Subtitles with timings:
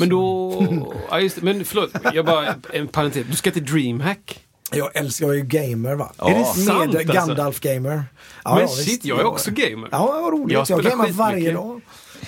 [0.00, 0.92] Men då...
[1.10, 1.42] Ja, just det.
[1.42, 2.54] Men förlåt, jag bara...
[2.72, 3.26] En parentes.
[3.30, 4.40] Du ska till DreamHack.
[4.72, 6.12] Jag älskar, jag är ju gamer va.
[6.18, 7.12] Är det sant, Med alltså?
[7.12, 8.02] Gandalf-gamer.
[8.44, 9.04] Ja, Men ja, shit, visst.
[9.04, 9.88] jag är också gamer.
[9.92, 10.52] Ja, vad roligt.
[10.52, 11.14] Jag Jag, skitmycket.
[11.14, 11.80] varje dag.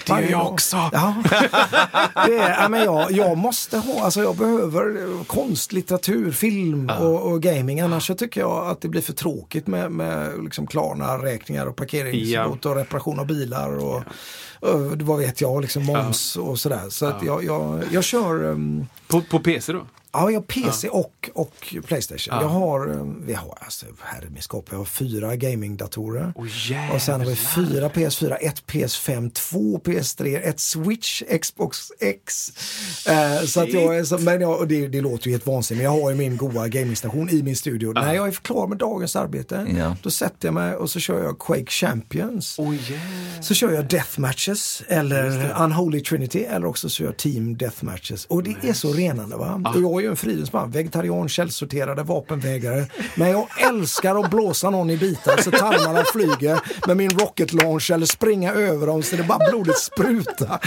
[0.06, 0.76] Det gör jag också.
[0.92, 1.14] Ja.
[2.26, 7.32] Det är, men jag, jag måste ha, alltså jag behöver eh, konst, litteratur, film och,
[7.32, 7.80] och gaming.
[7.80, 12.66] Annars så tycker jag att det blir för tråkigt med, med liksom Klarna-räkningar och parkeringsbot
[12.66, 13.76] och reparation av bilar.
[13.76, 14.02] Och,
[14.60, 16.88] och vad vet jag, liksom moms och sådär.
[16.88, 19.86] Så att jag, jag, jag kör um, På, på PC då?
[20.14, 22.34] Ja, jag har PC och, och Playstation.
[22.36, 22.42] Ja.
[22.42, 26.32] Jag har, eh, vi har, alltså herre min skåp, jag har fyra gamingdatorer.
[26.36, 32.52] Åh, och sen har vi fyra PS4, ett PS5, två PS3, ett Switch, Xbox X.
[33.08, 35.84] Eh, så att jag är så, men jag, och det, det låter ju helt vansinnigt,
[35.84, 37.92] men jag har ju min goa gamingstation i min studio.
[37.92, 39.96] När jag är klar med dagens arbete, Ja.
[40.02, 42.58] då sätter jag mig och så kör jag Quake Champions.
[42.58, 43.42] Jävlar.
[43.42, 48.24] Så kör jag Deathmatches eller Unholy Trinity eller också så gör jag Team Deathmatches.
[48.26, 49.72] Och det är så renande va.
[49.74, 52.86] Och jag är ju en fridens man, vegetarian, källsorterade, vapenvägrare.
[53.14, 57.90] Men jag älskar att blåsa någon i bitar så tarmarna flyger med min rocket launch
[57.90, 60.58] eller springa över dem så det bara blodet sprutar.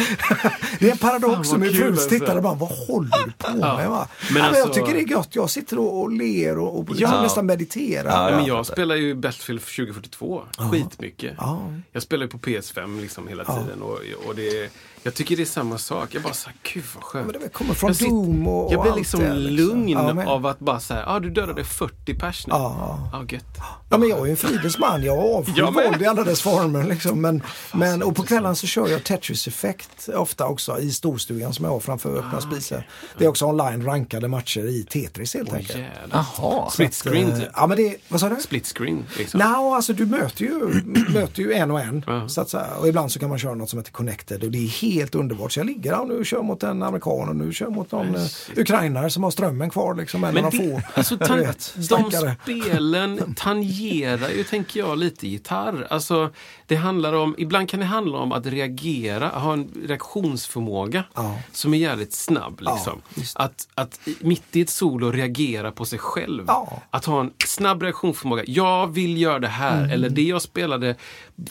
[0.79, 2.09] Det är en paradox som min fru alltså.
[2.09, 3.89] tittar och bara, vad håller du på med?
[3.89, 4.07] Va?
[4.33, 6.79] Men ja, men jag alltså- tycker det är gött, jag sitter och, och ler och,
[6.79, 7.21] och Ja.
[7.21, 8.09] nästan mediterar.
[8.11, 10.41] Ja, Ja, men jag jag spelar ju Battlefield 2042
[10.71, 11.33] skitmycket.
[11.37, 11.59] Ja.
[11.91, 14.69] Jag spelar ju på PS5 liksom hela tiden och, och det,
[15.03, 16.09] jag tycker det är samma sak.
[16.15, 17.31] Jag bara såhär, gud vad skönt.
[17.31, 19.67] Men det kommer från jag, Doom och- jag och blir allt liksom det, liksom.
[19.67, 22.51] lugn Ja, men- av att bara säga, ja ah, du dödade 40 pers nu.
[22.53, 23.09] Ja.
[23.11, 23.43] Ja, gött.
[23.89, 26.83] Ja men jag är ju en fridens man, jag avskyr våld i alla dess former.
[26.83, 27.21] Liksom.
[27.21, 27.41] Men,
[27.73, 31.79] men, och på kvällen så kör jag Tetris-effekt ofta också i storstugan som jag har
[31.79, 32.87] framför öppna spisar.
[33.17, 35.79] Det är också online rankade matcher i Tetris helt Åh enkelt.
[36.11, 36.69] Jaha.
[36.69, 37.49] Split screen Eh, typ.
[37.55, 38.41] Ja men det, vad sa du?
[38.41, 39.39] Split screen liksom.
[39.39, 40.81] Nå, alltså du möter ju,
[41.13, 42.03] möter ju en och en.
[42.07, 42.27] Ja.
[42.29, 42.55] Så att.
[42.79, 45.51] Och ibland så kan man köra något som heter Connected och det är helt underbart.
[45.51, 48.15] Så jag ligger där och nu kör mot en amerikan och nu kör mot någon
[48.15, 48.21] uh,
[48.57, 49.95] ukrainare som har strömmen kvar.
[49.95, 50.81] Liksom, de det, få.
[50.93, 52.11] alltså, tan- vet, de
[52.43, 55.87] spelen tangerar ju, tänker jag, lite gitarr.
[55.89, 56.29] Alltså,
[56.67, 61.39] det handlar om, ibland kan det handla om att reagera, ha en reaktionsförmåga Ja.
[61.51, 62.59] som är jävligt snabb.
[62.61, 63.01] Liksom.
[63.15, 66.43] Ja, att, att mitt i ett solo reagera på sig själv.
[66.47, 66.81] Ja.
[66.89, 68.43] Att ha en snabb reaktionsförmåga.
[68.47, 69.89] Jag vill göra det här, Mm.
[69.91, 70.95] eller det jag spelade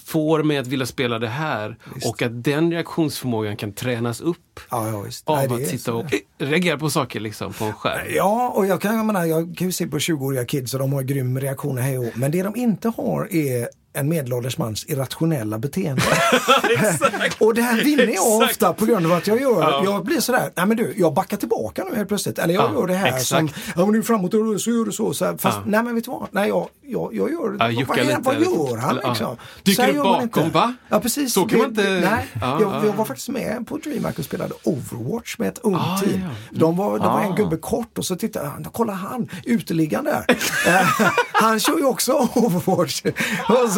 [0.05, 1.77] får mig att vilja spela det här.
[2.05, 6.21] Och att den reaktionsförmågan kan tränas upp Ja, ja, av Nej, att sitta och eh,
[6.39, 8.07] reagera på saker liksom, på en skärm.
[8.15, 10.93] Ja, och jag kan, jag, menar, jag kan ju se på 20-åriga kids och de
[10.93, 12.19] har grym reaktioner hej och.
[12.19, 16.03] Men det de inte har är en medelålders mans irrationella beteende.
[17.39, 18.51] och det här vinner jag Exakt.
[18.51, 19.83] ofta på grund av att jag gör, Ja.
[19.85, 22.39] jag blir sådär, nej men du, jag backar tillbaka nu helt plötsligt.
[22.39, 23.27] Eller jag Ja, gör det här exakt.
[23.27, 25.15] som, ja men nu framåt och så gör du så.
[25.15, 25.63] så här, fast Ja.
[25.67, 28.35] nej men vet du vad, nej jag, jag, jag gör Ja, vad, vad, lite, vad
[28.71, 29.37] gör han eller, liksom?
[29.63, 30.43] Dyker du bakom, inte.
[30.59, 30.75] va?
[30.89, 31.33] Ja precis.
[31.33, 32.87] Så kan det, man inte- det- Nej, Ja, jag, ja.
[32.87, 36.21] jag var faktiskt med på DreamHack och spelade Overwatch med ett ungt Ah, team.
[36.25, 36.59] ja.
[36.59, 37.37] De var, de var en Ah.
[37.37, 40.25] gubbe kort och så tittade han, kolla han, uteliggaren där.
[40.67, 40.87] Eh,
[41.33, 43.03] han kör ju också Overwatch.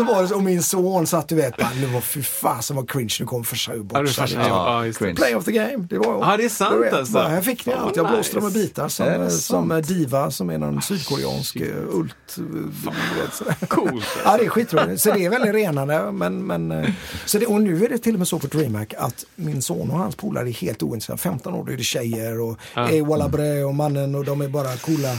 [0.07, 2.91] Var det så, och min son satt du vet, bara, nu var fy fasen vad
[2.91, 4.87] cringe, nu kommer Farsa Ja, fascinerande.
[4.87, 5.15] Ja, cringe.
[5.15, 6.21] Play of the game, det var jag.
[6.33, 7.13] Ja, det är sant vet, alltså.
[7.15, 8.67] bara, Här fick ni Fan, allt, jag blåste dem med nice.
[8.67, 9.83] bitar som, som?
[9.87, 12.37] Diva som är någon sydkoreansk eh, ult.
[12.39, 13.67] eh.
[13.69, 14.05] Coolt.
[14.25, 15.03] Ja, det är skitroligt.
[15.03, 16.13] Så det är väldigt renande.
[16.13, 16.91] Men, men, eh,
[17.25, 19.91] så det, och nu är det till och med så på DreamHack att min son
[19.91, 21.23] och hans polare är helt ointresserade.
[21.23, 22.91] 15 år, då är det tjejer och Ja.
[22.93, 23.29] ja.
[23.29, 25.17] Bre och mannen och de är bara coola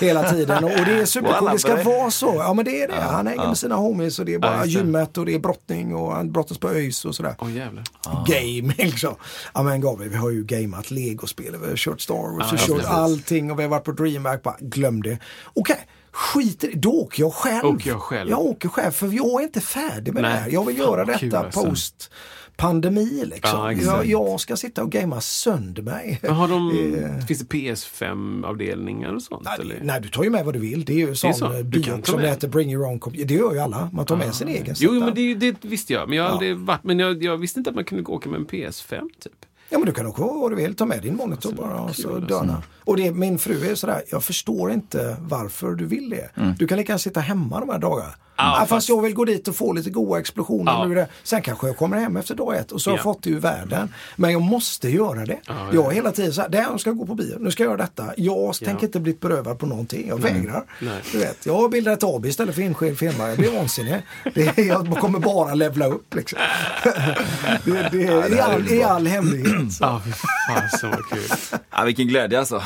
[0.00, 0.64] hela tiden.
[0.64, 1.52] Och, och det är supercoolt.
[1.52, 2.34] Det ska vara så.
[2.38, 2.94] Ja, men det är det.
[3.00, 5.94] Han hänger med sina homies och det är bara Ja, gymmet och det är brottning
[5.94, 7.34] och han brottas på ÖIS och sådär.
[7.56, 7.84] Jävlar.
[8.26, 9.14] Game liksom.
[9.54, 12.66] Ja men Gabriel, vi har ju gameat legospel, vi har kört Star Wars, vi har
[12.66, 14.42] kört allting och vi har varit på DreamHack.
[14.42, 15.18] Bara, glöm det.
[15.54, 16.78] Okej, skit i det.
[16.78, 17.66] Då åker jag själv.
[17.66, 18.30] Åker jag själv.
[18.30, 20.50] Jag åker själv för jag är inte färdig med Nej, det här.
[20.50, 21.60] Jag vill fan göra vad kul, detta alltså.
[22.60, 23.58] Pandemi liksom.
[23.58, 26.18] Ja, jag, jag ska sitta och gamea sönder mig.
[26.22, 26.70] Men har de,
[27.20, 29.42] Eh, finns det PS5-avdelningar och sånt?
[29.44, 29.80] Nej, eller?
[29.82, 30.84] nej, du tar ju med vad du vill.
[30.84, 31.52] Det är ju sån så.
[31.56, 33.26] eh, biok som heter Bring Your Own Computer.
[33.28, 33.90] Det gör ju alla.
[33.92, 34.74] Man tar med sin egen.
[34.78, 35.04] Jo, sätta.
[35.04, 36.08] men det, det visste jag.
[36.08, 38.46] Men jag aldrig varit, men jag, jag visste inte att man kunde åka med en
[38.46, 39.32] PS5 typ.
[39.72, 42.18] Ja men du kan åka vad du vill, ta med din monitor bara och så
[42.18, 42.62] döna.
[42.84, 46.30] Och det, min fru är sådär, jag förstår inte varför du vill det.
[46.58, 48.14] Du kan lika gärna sitta hemma de här dagarna.
[48.40, 50.72] Ja, Ja, fast, fast- jag vill gå dit och få lite goda explosioner.
[50.72, 50.86] Ja.
[50.86, 51.06] nu det.
[51.22, 53.02] Sen kanske jag kommer hem efter dag ett och så har jag Ja.
[53.02, 53.94] fått det ur världen.
[54.16, 55.38] Men jag måste göra det.
[55.46, 55.68] ja.
[55.72, 57.70] Jag är hela tiden så här, "Där, jag ska gå på bio, nu ska jag
[57.70, 58.04] göra detta.
[58.16, 60.64] Jag tänker inte bli berövad på någonting, jag vägrar.
[60.78, 61.00] Nej.
[61.12, 64.02] Du vet, jag har bildat ett AB istället för enskild firma, jag blir vansinnig.
[64.34, 66.38] Det, är- jag kommer bara levla upp liksom.
[67.64, 69.50] det, det, är i, all, I all hemlighet.
[69.72, 69.84] Så.
[69.84, 70.02] Ja,
[70.48, 71.28] fasen vad kul.
[71.70, 72.62] Ja, vilken glädje alltså.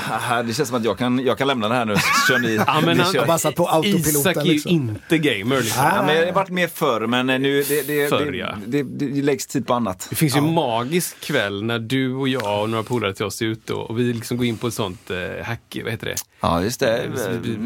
[0.47, 1.97] Det känns som att jag kan, jag kan lämna det här nu.
[2.29, 2.55] Kör ni.
[2.67, 3.27] Ja, men ni han, kör.
[3.27, 4.71] bara satt på autopiloten, Isak är ju liksom.
[4.71, 5.63] inte gamer.
[5.65, 5.85] Liksom.
[5.85, 8.55] Ja, men jag har varit med förr, men nu det, det, Förr, det, ja.
[8.67, 10.07] det, det, det läggs tid på annat.
[10.11, 13.43] Det finns ju en magisk kväll när du och jag och några polare till oss
[13.43, 16.17] är ute och vi liksom går in på ett sånt eh, hack, vad heter det?
[16.41, 17.11] Ja, just det.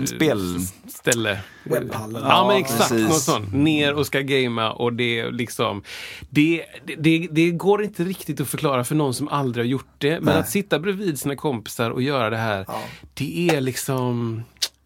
[0.07, 0.59] Spel...
[0.89, 1.39] Ställe.
[1.65, 2.23] Webbhallen.
[2.25, 2.89] Ja, men exakt.
[2.89, 3.09] precis.
[3.09, 3.55] Något sånt.
[3.55, 5.83] Ner och ska gamea och det liksom
[6.31, 9.95] det, det, det, det går inte riktigt att förklara för någon som aldrig har gjort
[9.99, 10.11] det.
[10.11, 10.37] Men Nej.
[10.37, 12.67] att sitta bredvid sina kompisar och göra det här.
[13.15, 14.43] Det är liksom,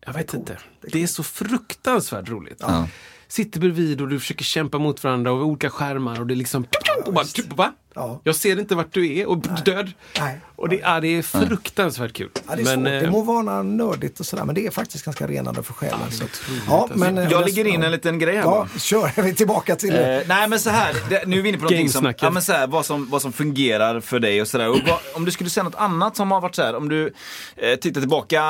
[0.06, 0.58] jag vet inte.
[0.80, 2.58] Det är så fruktansvärt roligt.
[2.60, 2.88] Ja.
[3.28, 6.66] Sitter bredvid och du försöker kämpa mot varandra och olika skärmar och det är liksom
[7.06, 7.72] och bara, typ, va?
[7.94, 8.20] Ja.
[8.24, 9.92] Jag ser inte vart du är och död.
[10.18, 10.40] Nej.
[10.56, 12.28] Och det, ja, det är fruktansvärt kul.
[12.48, 12.84] Ja, det är Men, svårt.
[12.84, 16.10] Det eh, må vara nördigt och sådär men det är faktiskt ganska renande för själen.
[16.10, 16.24] så.
[16.68, 18.42] Ja, men, eh, Jag ligger in en liten grej här.
[18.42, 19.12] Ja, kör.
[19.22, 20.20] Vi tillbaka till det.
[20.20, 22.42] Eh, nej men så här, det, nu är vi inne på någonting som, ja, men
[22.42, 24.68] så här, vad, som, vad som fungerar för dig och sådär.
[24.68, 27.12] Och vad, om du skulle säga något annat som har varit så här, om du
[27.56, 28.42] eh, tittar tillbaka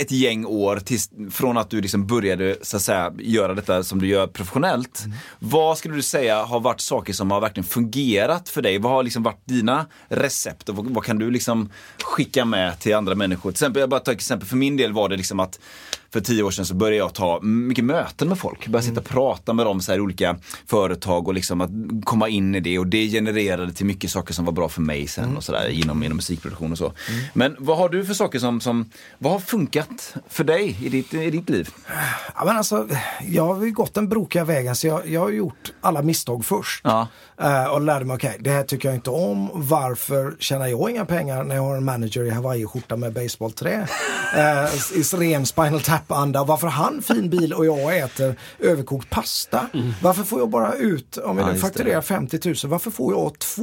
[0.00, 3.98] ett gäng år tills, från att du liksom började så att säga göra detta som
[4.00, 5.04] du gör professionellt.
[5.38, 8.67] Vad skulle du säga har varit saker som har verkligen fungerat för dig?
[8.76, 11.70] Vad har liksom varit dina recept och vad, vad kan du liksom
[12.02, 13.50] skicka med till andra människor?
[13.50, 15.60] Till exempel, jag bara tar ett exempel, för min del var det liksom att
[16.12, 18.66] för tio år sedan så började jag ta mycket möten med folk.
[18.66, 21.70] Började sitta och prata med dem så här olika företag och liksom att
[22.04, 25.06] komma in i det och det genererade till mycket saker som var bra för mig
[25.06, 26.92] sen och sådär inom, inom musikproduktion och så.
[27.34, 31.14] Men vad har du för saker som, som vad har funkat för dig i ditt,
[31.14, 31.68] i ditt liv?
[32.36, 32.88] Ja, men alltså,
[33.22, 36.80] jag har ju gått den brokiga vägen så jag, jag har gjort alla misstag först.
[36.84, 37.08] Ja.
[37.40, 39.50] Eh, och lärde mig, okej, det här tycker jag inte om.
[39.54, 43.88] Varför tjänar jag inga pengar när jag har en manager i Hawaii-skjorta med baseballträ?
[44.28, 46.44] Uh, I ren Spinal Tap-anda.
[46.44, 49.66] Varför han fin bil och jag äter överkokt pasta?
[50.02, 53.62] Varför får jag bara ut, om vi Ja, fakturerar 50 000, varför får jag 2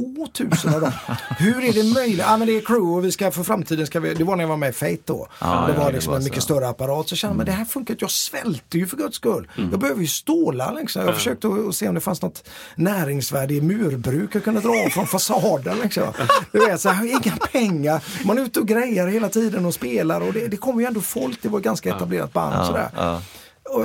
[0.64, 0.92] 000 av dem?
[1.38, 2.18] Hur är det möjligt?
[2.18, 4.44] Ja men det är crew och vi ska för framtiden, ska vi, det var när
[4.44, 5.28] jag var med i Fate då.
[5.40, 6.28] Ja, det ja, var det liksom var en så.
[6.28, 7.08] mycket större apparat.
[7.08, 9.48] Så kände jag, men det här funkar inte, jag svälter ju för guds skull.
[9.70, 11.02] Jag behöver ju stålar liksom.
[11.06, 14.70] Jag försökte att, att se om det fanns något näringsvärde i murbruk jag kunde dra
[14.86, 15.76] av från fasaden.
[15.82, 16.04] Liksom.
[16.52, 18.04] Du vet, så här, inga pengar.
[18.24, 21.00] Man är ute och grejar hela tiden och spelar och det, det kommer ju ändå
[21.00, 22.60] folk, det var ganska etablerat band.
[22.60, 22.88] och sådär.
[22.96, 23.20] ja.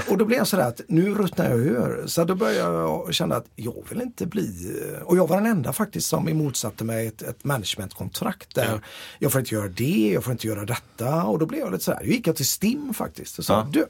[0.07, 2.03] Och, då blev jag sådär att nu ruttnar jag ur.
[2.07, 5.73] Så då började jag känna att jag vill inte bli, och jag var den enda
[5.73, 8.81] faktiskt som emotsatte mig ett, ett managementkontrakt där
[9.19, 11.23] jag får inte göra det, jag får inte göra detta.
[11.23, 13.67] Och då blev jag lite sådär, då gick jag till STIM faktiskt och sa, Ja.
[13.71, 13.85] du,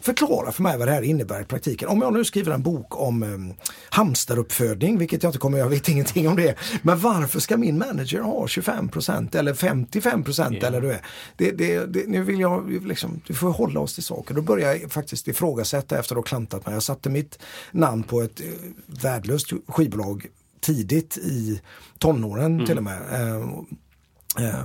[0.00, 1.88] förklara för mig vad det här innebär i praktiken.
[1.88, 3.54] Om jag nu skriver en bok om um,
[3.90, 6.54] hamsteruppfödning, vilket jag inte kommer jag vet ingenting om det.
[6.82, 11.00] Men varför ska min manager ha 25% eller 55% eller du är.
[11.36, 14.34] Det, det, det, nu vill jag liksom, vi får hålla oss till saker.
[14.34, 16.74] Då började jag faktiskt ifrågasätta efter att ha klantat mig.
[16.74, 17.38] Jag satte mitt
[17.70, 18.46] namn på ett eh,
[18.86, 20.26] värdelöst skivbolag
[20.60, 21.60] tidigt i
[21.98, 23.00] tonåren till och med.
[23.12, 24.64] Eh, eh,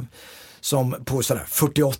[0.61, 1.97] som på sådär 48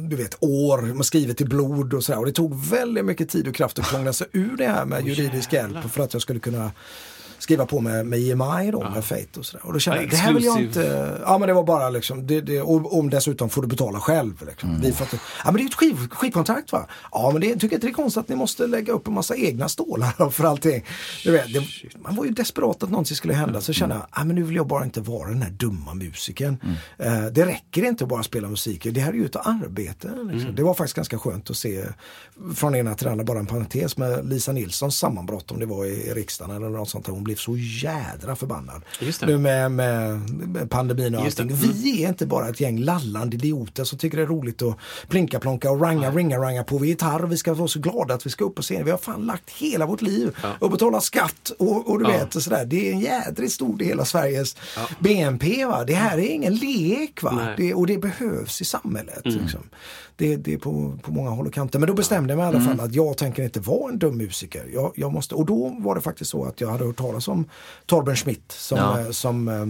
[0.00, 2.18] du vet, år, man skriver till blod och sådär.
[2.18, 5.06] Och det tog väldigt mycket tid och kraft att krångla sig ur det här med
[5.06, 6.70] juridisk hjälp för att jag skulle kunna
[7.38, 9.66] skriva på med, med EMI då, med Fate och sådär.
[9.66, 11.90] Och då kände Ja, jag, det här vill jag inte, ja men det var bara
[11.90, 14.46] liksom, det, det, och om dessutom får du betala själv.
[14.46, 14.80] Liksom.
[14.80, 16.86] Vi får inte, ja men det är ju ett skiv, skivkontrakt va?
[17.12, 19.36] Ja men det, tycker inte det är konstigt att ni måste lägga upp en massa
[19.36, 20.84] egna stålar för allting.
[21.24, 21.62] Du vet, det,
[21.98, 24.56] man var ju desperat att någonting skulle hända så kände jag, ja men nu vill
[24.56, 26.56] jag bara inte vara den här dumma musikern.
[26.98, 30.10] Eh, det räcker inte att bara spela musik, det här är ju ett arbete.
[30.32, 30.54] Liksom.
[30.54, 31.84] Det var faktiskt ganska skönt att se
[32.54, 35.88] från ena till andra, bara en parentes med Lisa Nilssons sammanbrott om det var i,
[35.88, 37.12] i riksdagen eller något sånt där.
[37.12, 38.82] Hon blev så jädra förbannad.
[39.26, 41.42] Nu med, med, med pandemin och Just det.
[41.42, 41.58] allting.
[41.82, 44.76] Vi är inte bara ett gäng lallande idioter som tycker det är roligt att
[45.08, 47.26] plinka plonka och ranga, ringa, ranga på gitarr.
[47.26, 48.84] Vi ska vara så glada att vi ska upp på scenen.
[48.84, 52.10] Vi har fan lagt hela vårt liv och betalat skatt och, och du Ja.
[52.10, 52.64] vet och sådär.
[52.64, 54.56] Det är en jädrigt stor del av Sveriges
[54.98, 55.64] BNP.
[55.64, 55.84] Va?
[55.84, 57.32] Det här är ingen lek va?
[57.36, 57.44] Nej.
[57.44, 57.54] Mm.
[57.56, 59.20] Det, och det behövs i samhället.
[59.24, 59.60] Liksom.
[60.18, 61.78] Det, det är på, på många håll och kanter.
[61.78, 62.76] Men då bestämde jag mig i alla Mm.
[62.76, 64.64] fall att jag tänker inte vara en dum musiker.
[64.74, 67.48] Jag, jag måste, och då var det faktiskt så att jag hade hört talas om
[67.86, 69.00] Torben Schmidt som, Ja.
[69.00, 69.66] eh, som eh,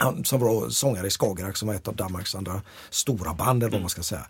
[0.00, 3.72] Han som var sångare i Skagerrak som var ett av Danmarks andra stora band eller
[3.72, 4.26] vad man ska säga.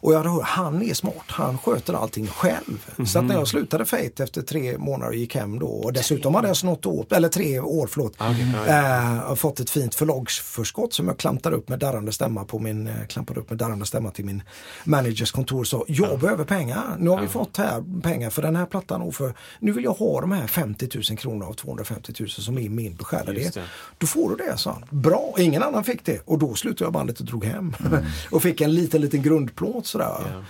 [0.00, 2.86] Och jag hade hört, han är smart, han sköter allting själv.
[3.06, 6.34] Så att när jag slutade Fate efter tre månader och gick hem då och dessutom
[6.34, 8.20] hade jag snott åt, eller tre år förlåt,
[8.68, 12.86] eh, och fått ett fint förlagsförskott som jag klampade upp med darrande stämma på min,
[12.86, 14.42] eh, klampade upp med darrande stämma till min
[14.84, 16.96] managers kontor så jag behöver pengar.
[16.98, 19.92] Nu har vi fått här pengar för den här plattan och för nu vill jag
[19.92, 23.58] ha de här 50 000 kronor av 250 000 som är min beskärda det.
[23.98, 25.00] Då får du det, sa han.
[25.00, 26.20] Bra, ingen annan fick det.
[26.24, 27.74] Och då slutade jag bandet och drog hem.
[28.30, 30.44] och fick en liten, liten grundplåt sådär.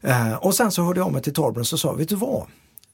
[0.00, 2.46] Eh, och sen så hörde jag av mig till Torbjörn och sa, vet du vad?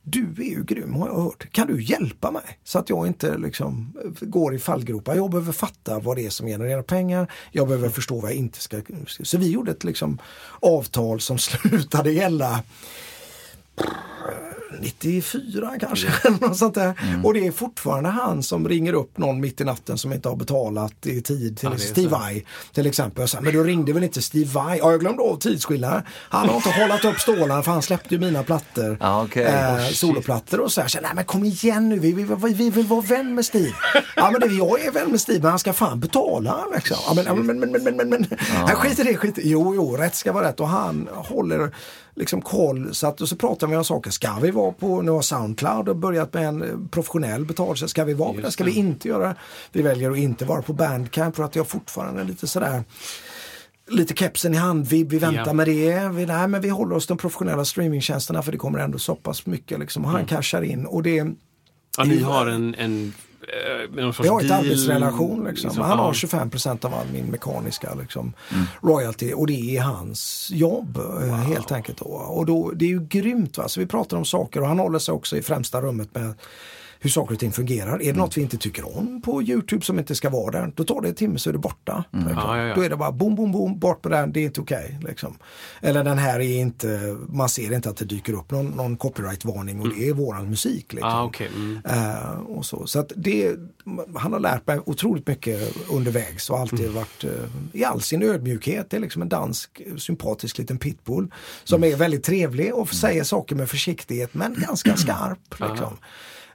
[0.03, 1.53] Du är ju grym har jag hört.
[1.53, 2.59] Kan du hjälpa mig?
[2.65, 5.15] Så att jag inte liksom eh, går i fallgropar.
[5.15, 7.33] Jag behöver fatta vad det är som genererar pengar.
[7.53, 8.81] Jag behöver förstå vad jag inte ska...
[9.07, 10.19] Så vi gjorde ett liksom
[10.61, 12.63] avtal som slutade gälla
[14.81, 16.09] 94 kanske.
[16.41, 16.95] Något sånt där.
[17.03, 17.25] Mm.
[17.25, 20.37] Och det är fortfarande han som ringer upp någon mitt i natten som inte har
[20.37, 21.59] betalat i tid.
[21.59, 22.09] Till Ja, Steve.
[22.09, 23.29] Vai till exempel.
[23.29, 24.79] Sa, men du ringde väl inte Steve Vai?
[24.79, 26.03] Ja, jag glömde av tidsskillnaden.
[26.09, 28.97] Han har inte hållit upp stålarna för han släppte ju mina plattor.
[29.01, 29.45] Ja, okej.
[29.45, 30.89] eh, Oh, soloplattor och så här.
[30.89, 33.73] Så, Nej men kom igen nu, vi, vi, vi, vi vill vara vän med Steve.
[34.17, 36.65] ja men det, jag är vän med Steve men han ska fan betala.
[36.75, 36.97] Liksom.
[37.07, 38.27] Ja, men, men, men, men, men, men, men.
[38.67, 39.49] Nej, skit i det, skit i det.
[39.49, 40.61] Jo, jo, rätt ska vara rätt.
[40.61, 41.75] Och han håller
[42.17, 42.95] liksom koll.
[42.95, 44.11] Så att, och så pratar vi om saker.
[44.11, 47.91] Ska vi vara på, nu har Soundcloud och börjat med en eh, professionell betaltjänst.
[47.91, 48.51] Ska vi vara på det?
[48.51, 49.35] Ska vi inte göra det?
[49.73, 52.85] Vi väljer att inte vara på Bandcamp för att jag fortfarande är lite sådär
[53.89, 55.53] lite kepsen i hand, vi, vi väntar Ja.
[55.53, 56.09] med det.
[56.09, 59.47] Vi, nej, men vi håller oss de professionella streamingtjänsterna för det kommer ändå så pass
[59.47, 59.79] mycket.
[59.81, 60.05] Liksom.
[60.05, 60.19] Och Mm.
[60.21, 61.27] Han cashar in och det
[61.99, 63.13] Ja, ni har en, en
[63.49, 65.45] eh, någon sorts vi har ett arbetsrelation.
[65.45, 65.69] Liksom.
[65.69, 65.85] liksom.
[65.85, 66.13] Han har Ja.
[66.13, 68.33] 25% av all min mekaniska liksom,
[68.83, 71.99] royalty och det är hans jobb eh, helt enkelt.
[71.99, 72.05] Då.
[72.05, 73.59] Och då, det är ju grymt.
[73.59, 73.69] Va?
[73.69, 76.35] Så vi pratar om saker och han håller sig också i främsta rummet med
[77.05, 78.03] hur saker och ting fungerar.
[78.03, 80.85] Är det något vi inte tycker om på Youtube som inte ska vara där, då
[80.85, 82.05] tar det en timme så är det borta.
[82.13, 82.33] Liksom.
[82.37, 82.75] Ja, ja, ja.
[82.75, 84.99] Då är det bara boom, boom, boom, bort på den, det är inte okej.
[85.09, 85.39] liksom.
[85.81, 89.81] Eller den här är inte, man ser inte att det dyker upp någon, någon copyright-varning
[89.81, 90.93] och det är våran musik.
[90.93, 91.11] Liksom.
[91.11, 91.51] Ah, okej.
[91.55, 91.79] Mm.
[91.85, 92.87] Eh, och så.
[92.87, 93.57] så att det,
[94.15, 96.95] han har lärt mig otroligt mycket undervägs och alltid Mm.
[96.95, 97.31] varit eh,
[97.73, 98.91] i all sin ödmjukhet.
[98.91, 101.33] Det är liksom en dansk sympatisk liten pitbull
[101.65, 105.61] som är väldigt trevlig och säger saker med försiktighet men ganska skarp.
[105.71, 105.97] Liksom.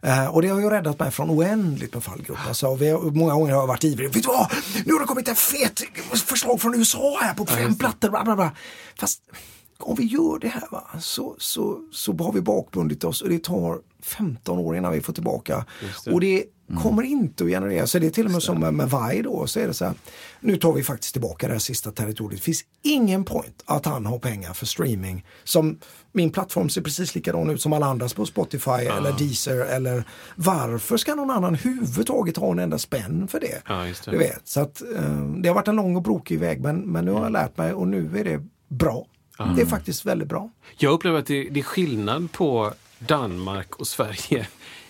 [0.02, 2.48] Eh, och det har ju räddat mig från oändligt med fallgropar.
[2.48, 4.14] Alltså, vi har, många gånger har jag varit ivrig.
[4.14, 4.52] Vet du vad?
[4.86, 5.82] Nu har det kommit en fet
[6.26, 8.10] förslag från USA här på fem plattor.
[8.10, 8.52] Bla, bla, bla.
[9.00, 9.22] Fast
[9.80, 13.44] om vi gör det här va, så, så, så har vi bakbundit oss och det
[13.44, 15.66] tar 15 år innan vi får tillbaka.
[16.06, 16.12] det.
[16.12, 16.44] Och det
[16.78, 19.48] kommer inte att generera, så det är till och med som med, med Vai då,
[19.48, 19.94] så är det så här,
[20.40, 22.40] nu tar vi faktiskt tillbaka det här sista territoriet.
[22.40, 25.26] Det finns ingen point att han har pengar för streaming.
[25.44, 25.80] Som
[26.12, 30.04] min plattform ser precis likadan ut som alla andras på Spotify eller Deezer eller
[30.36, 33.88] varför ska någon annan överhuvudtaget ha en enda spänn för det?
[33.88, 34.12] Just det.
[34.12, 37.06] Du vet, så att eh, det har varit en lång och brokig väg men, men
[37.06, 39.06] nu har jag lärt mig och nu är det bra.
[39.56, 40.50] Det är faktiskt väldigt bra.
[40.78, 44.48] Jag upplever att det, det är skillnad på Danmark och Sverige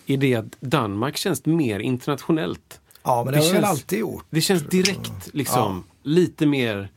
[0.09, 2.79] i det att Danmark känns mer internationellt.
[3.03, 4.25] Ja, men det, Det har jag väl känns- alltid gjort.
[4.29, 6.89] Det känns direkt liksom lite mer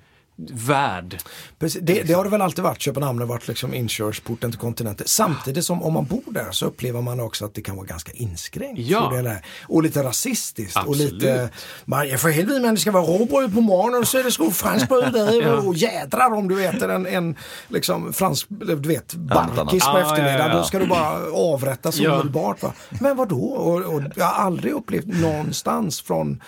[0.52, 1.18] värd.
[1.58, 2.80] Precis, det, det har det väl alltid varit.
[2.80, 5.06] Köpenhamn har varit liksom inkörsporten till kontinenten.
[5.08, 8.12] Samtidigt som om man bor där så upplever man också att det kan vara ganska
[8.12, 8.80] inskränkt.
[8.80, 9.22] Ja.
[9.68, 10.76] Och lite rasistiskt.
[10.76, 11.12] Och Absolut.
[11.12, 11.48] lite,
[11.84, 14.30] man, ja, för helvete men det ska vara råbröd på morgonen och så är det
[14.32, 15.66] skor franskbröd där.
[15.68, 17.36] Och jädrar om du äter en, en
[17.68, 20.38] liksom fransk, du vet, barkis på Ah, ja, eftermiddagen.
[20.40, 20.56] ja, ja.
[20.58, 22.12] Då ska du bara avrättas Ja.
[22.14, 22.62] omedelbart.
[22.62, 22.72] Va?
[23.00, 23.42] Men vad då?
[23.44, 26.42] Och, och jag har aldrig upplevt någonstans från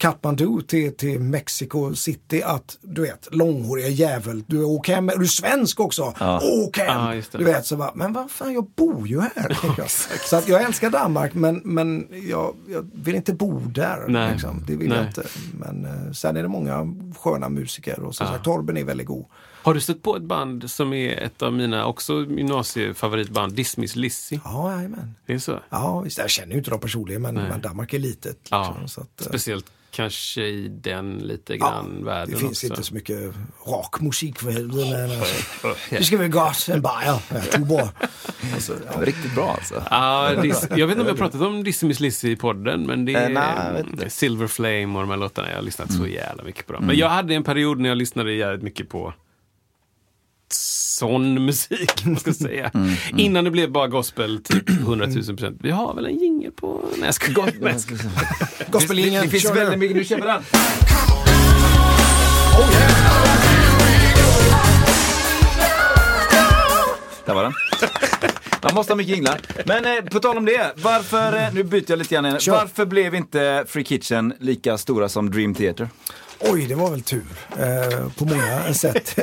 [0.00, 5.24] Kathmandu till, till Mexico City att du vet, långhåriga jävel, du åk hem, du är
[5.24, 7.16] svensk också, åk hem!
[7.16, 7.38] Ja, det.
[7.38, 9.58] du vet, så bara, men vad fan, jag bor ju här.
[9.78, 9.90] jag.
[9.90, 14.04] så att jag älskar Danmark men, men jag, jag vill inte bo där.
[14.08, 14.32] Nej.
[14.32, 14.64] Liksom.
[14.66, 14.98] Det vill Nej.
[14.98, 15.24] jag inte.
[15.52, 19.26] Men eh, sen är det många sköna musiker och som sagt, Torben är väldigt god.
[19.62, 24.38] Har du stött på ett band som är ett av mina också gymnasiefavoritband, Dismiss Lizzy?
[24.44, 25.14] Ja, jajamän.
[25.26, 25.58] Det är så?
[25.70, 28.38] Ja, visst, jag känner ju inte dem personligen men, men Danmark är litet.
[28.50, 32.50] Ja, Liksom, så att, eh, speciellt kanske i den lite Ja, grann världen det finns
[32.52, 32.66] också.
[32.66, 33.18] inte så mycket
[33.66, 34.90] rockmusik för helvete.
[34.90, 37.88] Men alltså, det ska väl gott, en bajer, ja, Tuborg.
[38.54, 39.00] Alltså, ja.
[39.06, 39.82] Riktigt bra alltså.
[39.90, 43.04] Ja, dis- jag vet inte om jag har pratat om Dismiss Lizzy i podden, men
[43.04, 44.10] det är Eh, nej.
[44.10, 45.48] Silver Flame och de här låtarna.
[45.48, 46.84] Jag har lyssnat så jävla mycket på dem.
[46.86, 49.14] Men jag hade en period när jag lyssnade jävligt mycket på
[51.00, 52.70] sån musik, vad ska säga.
[53.16, 55.58] Innan det blev bara gospel, typ 100 000 procent.
[55.60, 56.84] Vi har väl en jingel på...
[56.96, 57.32] Nej, jag ska
[58.70, 60.42] Gospelingen, Det finns väldigt mycket, nu kör vi den.
[67.26, 67.52] Där var den.
[68.62, 69.40] Man måste ha mycket jinglar.
[69.66, 72.40] Men eh, på tal om det, varför, eh, nu byter jag lite grann.
[72.40, 72.52] Kör.
[72.52, 75.88] Varför blev inte Free Kitchen lika stora som Dream Theater?
[76.40, 77.24] Oj, det var väl tur
[77.58, 79.18] eh, på många sätt.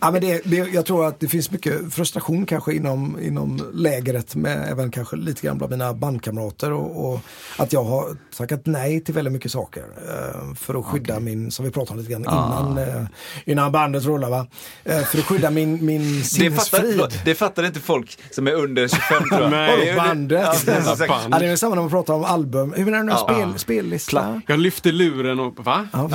[0.00, 4.34] ja, men det, det, jag tror att det finns mycket frustration kanske inom, inom lägret
[4.34, 7.20] med även kanske lite grann bland mina bandkamrater och, och
[7.56, 11.64] att jag har tackat nej till väldigt mycket saker eh, för att skydda min, som
[11.64, 13.02] vi pratade om lite grann innan, eh,
[13.44, 14.46] innan bandet rullar va,
[14.84, 17.20] eh, för att skydda min, min Det fattar, sinnesfrid.
[17.24, 19.50] det fattar inte folk som är under 25 tror jag.
[19.50, 19.94] Nej.
[19.96, 20.40] Bandet.
[20.44, 21.08] Ja, det är Ja, exakt.
[21.08, 21.34] band.
[21.34, 22.72] Ja, det är väl samma när man pratar om album.
[22.76, 23.12] Hur är det nu?
[23.12, 23.18] Ja.
[23.34, 24.42] Spel, spellista?
[24.46, 25.64] Jag lyfte luren och...
[25.64, 25.88] Va?
[25.92, 26.08] Ja,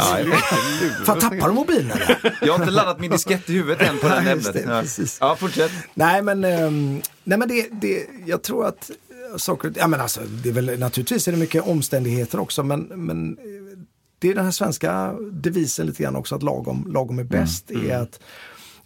[1.05, 2.37] Fan, tappar du mobilen eller?
[2.41, 4.65] Jag har inte laddat min diskett i huvudet än på det här Nej, just ämnet.
[4.65, 4.81] det, Ja.
[4.81, 5.17] precis.
[5.21, 5.71] Ja, fortsätt.
[5.93, 8.91] Nej men, ehm, nej, men det, det, jag tror att
[9.37, 13.37] saker, ja men alltså det är väl naturligtvis är det mycket omständigheter också men, men
[13.37, 13.77] eh,
[14.19, 17.71] det är den här svenska devisen lite grann också att lagom, lagom är bäst.
[17.71, 18.19] är att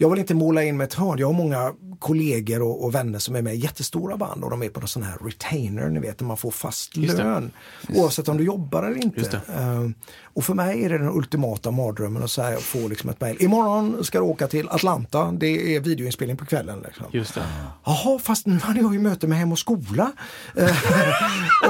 [0.02, 1.20] jag vill inte måla in med ett hörn.
[1.20, 4.64] Jag har många kollegor och, och vänner som är med i jättestora band och de
[4.64, 7.24] är på någon sån här retainer, ni vet, där man får fast Just det.
[7.24, 7.52] lön.
[7.96, 9.22] Oavsett om du jobbar eller inte.
[9.22, 9.54] det.
[9.54, 9.94] Ehm,
[10.34, 13.38] och för mig är det den ultimata mardrömmen att säga, få liksom ett mejl.
[13.40, 16.80] Imorgon ska du åka till Atlanta, det är videoinspelning på kvällen.
[16.86, 17.06] Liksom.
[17.12, 17.44] Just det.
[17.86, 20.12] Jaha, fast nu hade jag ju möte med Hem och skola.
[20.58, 20.76] Eh,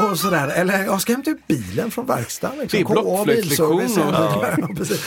[0.12, 0.48] och sådär.
[0.48, 2.58] Eller jag ska hämta ut bilen från verkstaden.
[2.60, 2.80] Liksom.
[2.80, 3.98] Det KA bilservice.
[3.98, 4.04] och-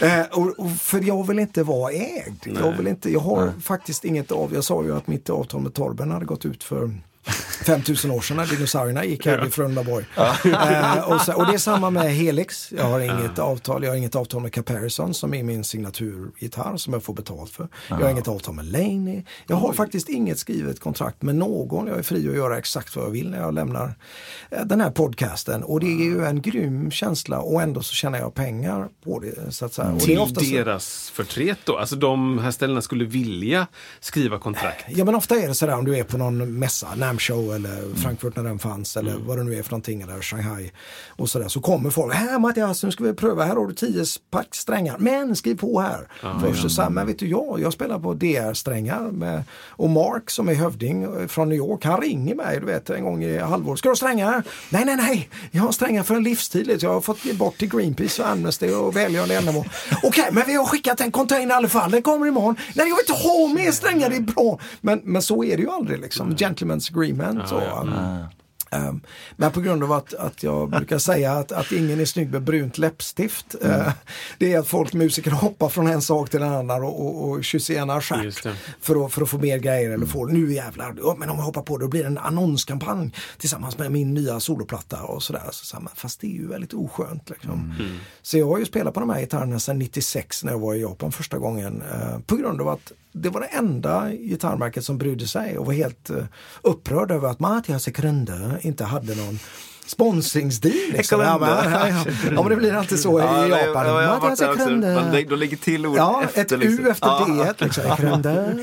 [0.00, 0.06] Ja.
[0.06, 2.57] Eh, och, och för jag vill inte vara ägd.
[2.60, 5.74] Jag, vill inte, jag har faktiskt inget av, jag sa ju att mitt avtal med
[5.74, 6.90] Torben hade gått ut för
[7.66, 10.04] 5000 år sedan när dinosaurierna gick här vid Frölundaborg.
[10.16, 12.72] Eh, och, så, och det är samma med Helix.
[12.76, 13.82] Jag har inget avtal.
[13.84, 17.68] Jag har inget avtal med Caparison som är min signaturgitarr som jag får betalt för.
[17.88, 19.22] Jag har inget avtal med Laney.
[19.46, 21.86] Jag har faktiskt inget skrivet kontrakt med någon.
[21.86, 23.94] Jag är fri att göra exakt vad jag vill när jag lämnar
[24.50, 25.62] eh, den här podcasten.
[25.62, 29.52] Och det är ju en grym känsla och ändå så tjänar jag pengar på det.
[29.54, 29.88] Så att säga.
[29.88, 31.76] Och det är Till ofta så- deras förtret då?
[31.76, 33.66] Alltså de här ställena skulle vilja
[34.00, 34.84] skriva kontrakt?
[34.88, 37.94] Ja men ofta är det sådär om du är på någon mässa, NAM show eller
[37.94, 40.72] Frankfurt när den fanns eller vad det nu är för någonting eller Shanghai.
[41.08, 44.04] Och sådär så kommer folk, här Mattias nu ska vi pröva, här har du 10
[44.30, 46.08] pack strängar, men skriv på här.
[46.40, 49.12] Först så sa men vet du jag, jag spelar på DR-strängar
[49.68, 53.24] och Mark som är hövding från New York, han ringer mig du vet en gång
[53.24, 54.42] i halvåret, ska du ha strängar?
[54.70, 57.68] Nej nej nej, jag har strängar för en livstid, jag har fått ge bort till
[57.68, 59.68] Greenpeace och Amnesty och välgörande ändamål.
[60.02, 62.56] Okej, men vi har skickat en container i alla fall, den kommer imorgon.
[62.74, 64.58] Nej jag vill inte ha mer strängar, det är bra.
[64.80, 67.07] Men, men så är det ju aldrig liksom, gentlemen's agreement.
[67.46, 67.60] Så.
[68.70, 69.00] Um,
[69.36, 72.42] men på grund av att, att jag brukar säga att, att ingen är snygg med
[72.42, 73.54] brunt läppstift.
[73.62, 73.92] eh,
[74.38, 77.44] det är att folk musiker hoppar från en sak till en annan och, och, och
[77.44, 78.46] kysser gärna stjärt.
[78.80, 81.44] För att, för att få mer grejer eller få, nu jävlar, ja, men om jag
[81.44, 85.42] hoppar på det då blir det en annonskampanj tillsammans med min nya soloplatta och sådär.
[85.50, 87.30] Så, så, fast det är ju väldigt oskönt.
[87.30, 87.74] Liksom.
[88.22, 90.80] Så jag har ju spelat på de här gitarrerna sedan 96 när jag var i
[90.80, 91.82] Japan första gången.
[91.92, 95.72] Eh, på grund av att det var det enda gitarrmärket som brydde sig och var
[95.72, 96.24] helt eh,
[96.62, 99.38] upprörd över att Mattias Ekrunde inte hade någon
[99.88, 100.74] sponsringsdeal.
[100.92, 101.20] Liksom.
[101.20, 102.04] Ja, men, ja, ja.
[102.34, 103.86] ja men det blir alltid så i Ja, Japan.
[103.86, 104.68] ja, jag har varit där också.
[105.30, 106.40] De lägger till ord Ja, efter.
[106.40, 106.86] ett U liksom.
[106.86, 107.44] efter Ja.
[107.44, 107.84] D liksom.
[107.92, 108.54] Ekrunde.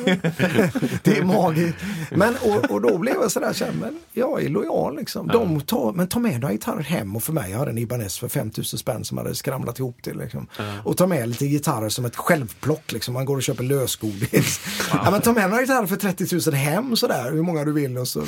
[1.04, 1.78] det är magiskt.
[2.12, 5.28] Men, och, och då blev jag sådär, så här, men jag är lojal liksom.
[5.28, 8.18] De tar, men ta med några gitarrer hem och för mig, jag hade en Ibanez
[8.20, 10.18] för 5000 spänn som hade skramlat ihop till.
[10.18, 10.48] Liksom.
[10.84, 13.14] Och ta med lite gitarrer som ett självplock, liksom.
[13.14, 14.60] man går och köper lösgodis.
[14.92, 17.98] ja, men ta med några gitarrer för 30 000 hem sådär, hur många du vill.
[17.98, 18.24] Och så,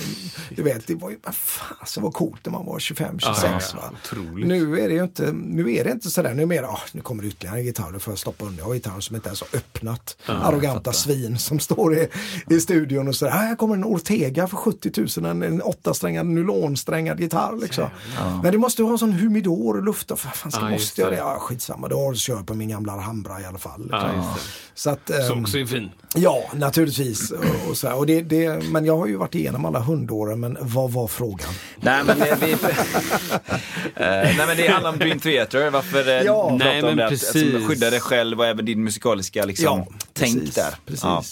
[0.55, 3.43] du vet, det var ju, fan, så var coolt när man var 25, 26.
[3.73, 4.17] Ja, ja.
[4.36, 6.80] Nu är det ju inte, nu är det inte sådär, nu är det mer, ah,
[6.91, 8.58] nu kommer det ytterligare en gitarr, då får jag stoppa undan.
[8.58, 10.17] Jag har gitarrer som inte ens har öppnat.
[10.26, 12.08] Arroganta svin som står i,
[12.50, 16.26] i studion och sådär, ah, här kommer en Ortega för 70 000, en, en åttasträngad
[16.26, 17.89] nylonsträngad gitarr liksom.
[18.43, 21.02] Men det måste ju ha en sån humidor och luft, och för fan ska måste
[21.02, 21.17] jag det?
[21.17, 23.88] Ja, skitsamma, då kör jag på min gamla Alhambra i alla fall.
[23.88, 24.23] Det.
[24.76, 25.89] Så att, Som ehm, också är fin.
[26.15, 27.32] Ja, naturligtvis.
[27.32, 27.97] Och, och så här.
[27.97, 31.50] Och det, det, men jag har ju varit igenom alla hundåren, men vad var frågan?
[31.82, 32.56] Nej men, vi,
[34.00, 36.56] nej men det handlar om Dream Theater, varför eh, Ja.
[36.60, 37.56] Nej, om men det, att, precis.
[37.56, 40.76] att skydda dig själv och även din musikaliska liksom, Ja, tänk precis, där.
[40.86, 41.04] precis.
[41.04, 41.24] Ja.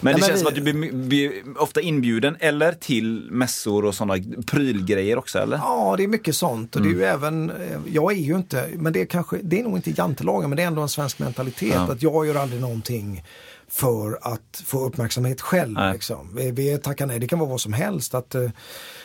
[0.00, 3.26] Men Nej, det men känns vi- som att du blir, blir ofta inbjuden eller till
[3.30, 4.14] mässor och sådana
[4.46, 5.56] prylgrejer också eller?
[5.56, 6.76] Ja, det är mycket sånt.
[6.76, 9.58] Och det är ju även, eh, jag är ju inte, men det är kanske, det
[9.60, 11.76] är nog inte jantelagen, men det är ändå en svensk mentalitet.
[11.76, 13.24] Att jag gör aldrig någonting
[13.70, 15.76] för att få uppmärksamhet själv.
[15.92, 16.30] Liksom.
[16.36, 18.14] Vi, vi tackar nej, det kan vara vad som helst.
[18.14, 18.50] Att, eh,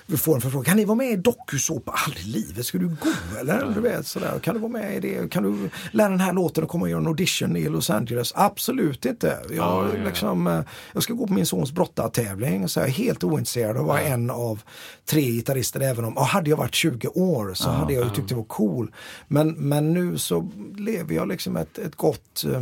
[0.05, 1.93] vi får en förfrågan, kan ni vara med i dokusåpa?
[2.05, 3.71] Aldrig i livet, ska du gå eller?
[3.75, 4.39] Du vet, sådär.
[4.39, 5.31] Kan du vara med i det?
[5.31, 8.33] Kan du lära den här låten och komma och göra en audition i Los Angeles?
[8.35, 9.39] Absolut inte.
[9.49, 10.61] Jag, Liksom, eh,
[10.93, 14.01] jag ska gå på min sons brottartävling så jag är helt ointresserad av att vara
[14.01, 14.61] en av
[15.05, 15.79] tre gitarrister.
[15.79, 18.43] Även om, ja, hade jag varit 20 år så hade jag ju tyckt det var
[18.43, 18.91] cool.
[19.27, 22.61] Men, men nu så lever jag liksom ett, ett gott eh,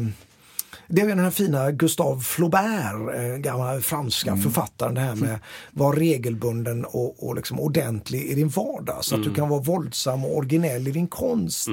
[0.94, 5.40] Det är den här fina Gustave Flaubert, eh, gamla franska författaren, det här med
[5.72, 10.26] vara regelbunden och, och liksom ordentlig i din vardag så att du kan vara våldsam
[10.26, 11.68] och originell i din konst.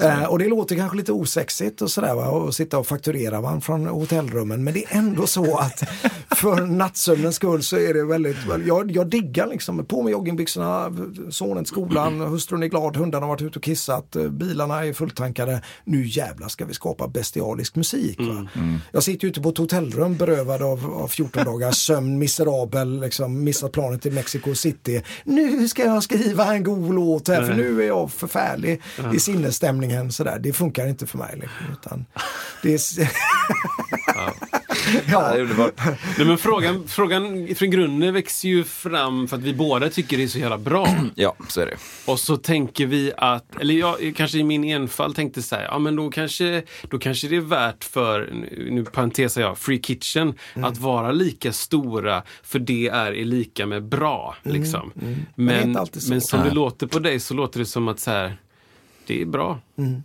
[0.00, 3.60] Eh, och det låter kanske lite osexigt och sådär va, och sitta och fakturera va,
[3.60, 5.82] från hotellrummen men det är ändå så att
[6.36, 10.92] för nattsömnens skull så är det väldigt, jag, jag diggar liksom, på med joggingbyxorna,
[11.30, 15.62] sonen skolan, hustrun är glad, hundarna har varit ute och kissat, eh, bilarna är fulltankade.
[15.84, 18.18] Nu jävlar ska vi skapa bestialisk musik.
[18.34, 18.48] Va?
[18.92, 23.44] Jag sitter ju ute på ett hotellrum berövad av, av 14 dagars sömn, miserabel, liksom,
[23.44, 25.02] missat planet till Mexico City.
[25.24, 28.82] Nu ska jag skriva en god låt här för nu är jag förfärlig
[29.14, 30.12] i sinnesstämningen.
[30.12, 30.38] Sådär.
[30.38, 31.30] Det funkar inte för mig.
[31.34, 32.04] Liksom, utan
[32.62, 33.10] det är...
[35.08, 35.72] Ja, det är underbart.
[36.18, 40.22] Nej, men frågan, frågan från grunden växer ju fram för att vi båda tycker det
[40.22, 40.88] är så jävla bra.
[41.14, 41.76] Ja, så är det.
[42.06, 45.78] Och så tänker vi att, eller jag kanske i min enfald tänkte så här, ja
[45.78, 48.32] men då kanske, då kanske det är värt för,
[48.70, 53.84] nu parentesar jag, Free Kitchen, att vara lika stora för det är i lika med
[53.84, 54.36] bra.
[54.42, 54.92] Liksom.
[55.34, 56.10] Men det är Men, så.
[56.10, 58.36] men som det låter på dig så låter det som att så här,
[59.06, 59.60] det är bra.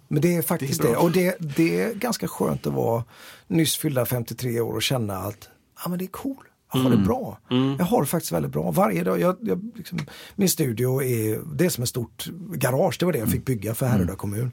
[0.07, 0.91] Men det är faktiskt Det det.
[0.91, 1.01] är bra.
[1.03, 3.03] Och det, det är ganska skönt att vara
[3.47, 5.49] nyss fyllda 53 år och känna att
[5.83, 6.45] ja, men det är cool.
[6.73, 7.37] Jag har det bra.
[7.79, 8.71] Jag har det faktiskt väldigt bra.
[8.71, 9.99] Varje dag, jag, jag, liksom,
[10.35, 12.95] min studio är, det är som ett stort garage.
[12.99, 14.51] Det var det jag fick bygga för Härryda kommun.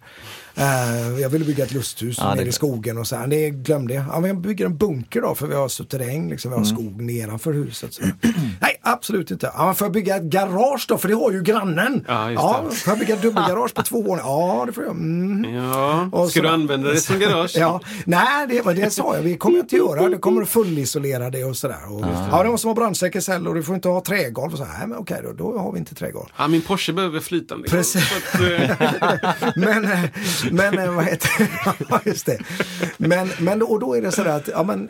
[0.54, 2.54] Eh, jag ville bygga ett lusthus Ja, det nere i klart.
[2.54, 3.26] skogen och så här.
[3.26, 4.04] Det glömde jag.
[4.12, 7.02] Ja, men jag bygger en bunker då för vi har suterräng, liksom, vi har skog
[7.02, 7.94] nedanför huset.
[7.94, 8.02] Så.
[8.60, 9.50] Nej, absolut inte.
[9.56, 10.98] Ja, men får jag bygga ett garage då?
[10.98, 12.04] För det har ju grannen.
[12.08, 12.74] Ja, ja, det.
[12.76, 14.22] får jag bygga dubbelgarage på två våningar?
[14.26, 14.92] Ja, det får jag.
[14.92, 15.54] Mm.
[15.54, 17.52] Ja, Och ska du använda det som garage?
[17.56, 19.22] Ja, nej, det, det sa jag.
[19.22, 20.18] Vi kommer inte göra det.
[20.18, 21.76] kommer att fullisolera det och sådär.
[22.06, 24.52] Och, ja, det måste vara brandsäker cell och du får inte ha trägolv.
[24.52, 26.26] Och så, nej, men okej då, då har vi inte trägolv.
[26.36, 27.68] Ja, min Porsche behöver flytande.
[27.68, 28.34] Precis.
[28.34, 28.70] Eh,
[29.56, 30.00] Men, eh,
[30.50, 31.30] men eh, vad heter
[31.88, 32.38] ja, just det.
[32.96, 34.88] Men, men och då är det sådär att, ja men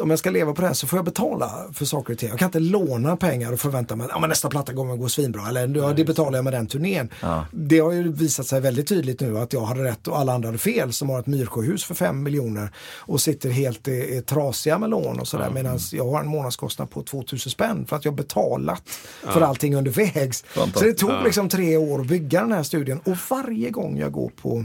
[0.00, 2.28] om jag ska leva på det här så får jag betala för saker och ting.
[2.28, 5.00] Jag kan inte låna pengar och förvänta mig att ja, men nästa platta kommer att
[5.00, 5.48] gå svinbra.
[5.48, 7.08] Eller ja, det betalar jag med den turnén.
[7.52, 10.48] Det har ju visat sig väldigt tydligt nu att jag hade rätt och alla andra
[10.48, 14.78] hade fel som har ett Myrsjöhus för 5 miljoner och sitter helt eh, eh, trasiga
[14.78, 15.50] med lån och sådär.
[15.50, 18.82] Medan jag har en månadskostnad på 2000 spänn för att jag betalat
[19.22, 20.44] för allting undervägs.
[20.74, 24.12] Så det tog liksom tre år att bygga den här studien och varje gång jag
[24.12, 24.64] går på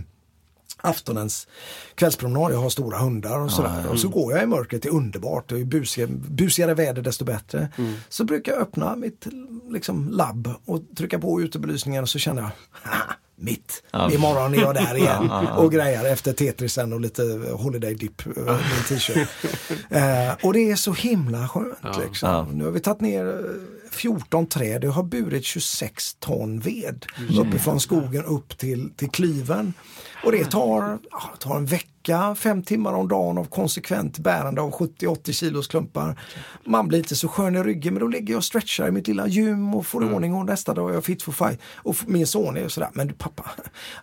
[0.84, 1.48] aftonens
[1.96, 2.52] kvällspromenad.
[2.54, 3.88] Jag har stora hundar och sådär.
[3.90, 5.52] Och så går jag i mörkret, det är underbart.
[5.52, 7.68] Och ju busigare, busigare väder desto bättre.
[8.10, 9.28] Så brukar jag öppna mitt
[9.70, 13.84] liksom, labb och trycka på utebelysningen och så känner jag "Haha, Mitt.
[14.14, 19.00] Imorgon är jag där igen och grejar efter Tetrisen och lite Holiday Dip över min
[19.00, 19.28] t-shirt.
[19.90, 21.98] eh, och det är så himla skönt.
[22.06, 22.46] Liksom.
[22.58, 23.34] Nu har vi tagit ner eh,
[23.92, 24.84] 14 träd.
[24.84, 27.06] Jag har burit 26 ton ved
[27.40, 29.74] uppifrån skogen upp till, till klyven.
[30.24, 31.00] Och det tar,
[31.40, 31.88] tar en vecka,
[32.36, 36.20] fem timmar om dagen av konsekvent bärande av 70-80 kilos klumpar.
[36.66, 39.08] Man blir inte så skön i ryggen men då ligger jag och stretchar i mitt
[39.08, 41.60] lilla gym och får i ordning och nästa dag är jag fit for fight.
[41.76, 43.52] Och min son är ju sådär, men du pappa,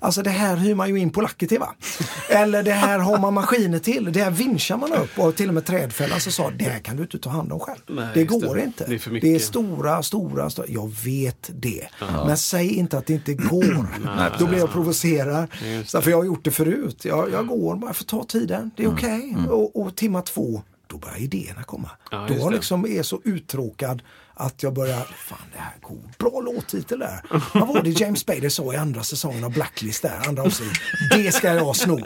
[0.01, 1.75] alltså det här hyr man ju in polacker till va?
[2.29, 5.55] Eller det här har man maskiner till, det här vinschar man upp och till och
[5.55, 7.81] med trädfällan så sa det här kan du inte ta hand om själv.
[7.87, 8.63] Nej, det går det.
[8.63, 8.85] inte.
[8.89, 11.89] Det är det är stora, stora, stora, jag vet det.
[12.27, 13.89] Men säg inte att det inte går.
[14.39, 15.47] Då blir jag provocerad.
[15.87, 17.05] För jag har gjort det förut.
[17.05, 18.71] Jag, jag går bara för att ta tiden.
[18.77, 19.37] Det är okej.
[19.51, 21.91] Och, och timma två, då börjar idéerna komma.
[22.11, 22.55] Ja, då det.
[22.55, 24.03] liksom är så uttråkad
[24.35, 26.09] att jag börjar, fan det här är cool.
[26.19, 27.21] Bra låttitel där.
[27.55, 30.79] Vad var det James Spader sa i andra säsongen av Blacklist där, andra avsnittet?
[31.11, 32.01] Det ska jag sno.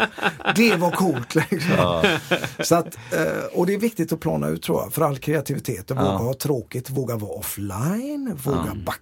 [0.57, 2.03] Det var coolt liksom.
[2.65, 5.91] Så att, eh, och det är viktigt att plana ut tror jag, för all kreativitet.
[5.91, 9.01] Att våga ha tråkigt, våga vara offline, våga backa.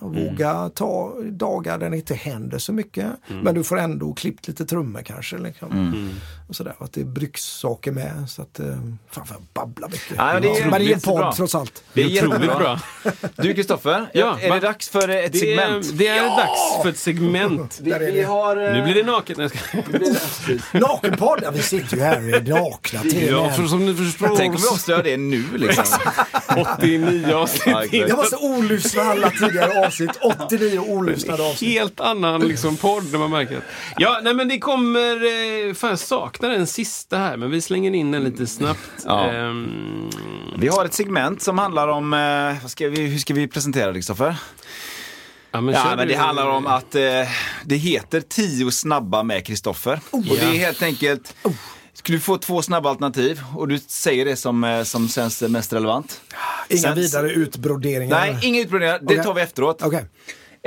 [0.00, 3.06] Våga ta dagar där det inte händer så mycket.
[3.42, 5.38] Men du får ändå klippt lite trummor kanske.
[5.38, 6.10] Liksom.
[6.48, 8.24] Och sådär, att det bryggs saker med.
[8.28, 10.12] Så att, eh, fan vad jag babblar mycket.
[10.16, 11.82] Ja, men det är men det är en podd trots allt.
[11.92, 12.80] Det är Det är otroligt jättebra.
[13.12, 13.32] bra.
[13.36, 14.54] Du Kristoffer, Ja, är va?
[14.54, 15.86] det dags för ett Det segment?
[15.86, 17.78] är, det är dags för ett segment.
[17.82, 18.22] Vi, vi det.
[18.22, 18.56] har...
[18.56, 19.36] eh, Nu blir det naket.
[19.36, 19.50] Nej,
[19.92, 23.86] jag ska- Nakenpodd, ja, vi sitter ju här och är nakna till Ja, för som
[23.86, 24.36] ni förstår.
[24.36, 25.84] Tänk om vi avslöjar det nu liksom.
[26.76, 27.92] 89 Ja, avsnitt.
[27.92, 30.10] Jag måste olyssna alla tidigare avsnitt.
[30.22, 31.70] 89 olyssnade avsnitt.
[31.70, 33.62] Helt annan liksom, podd när man märker att...
[33.98, 35.14] Ja, nej men det kommer...
[35.68, 35.98] Eh, fan, jag
[36.34, 38.80] saknar en sista här, men vi slänger in den lite snabbt.
[39.04, 39.30] Ja.
[39.30, 40.10] Ehm,
[40.58, 43.86] Vi har ett segment som handlar om, eh, vad ska vi, hur ska vi presentera
[43.92, 44.36] det Kristoffer?
[45.50, 47.02] ja, men Ja, men det du- handlar om att eh,
[47.64, 50.00] det heter 10 snabba med Kristoffer.
[50.10, 51.34] Och det är helt enkelt,
[51.92, 55.72] skulle du få två snabba alternativ och du säger det som, eh, som känns mest
[55.72, 56.20] relevant.
[56.68, 58.20] Inga Sen- vidare utbroderingar.
[58.20, 59.22] Nej, inga utbroderingar, det Okej.
[59.24, 59.82] tar vi efteråt.
[59.82, 60.04] Okej.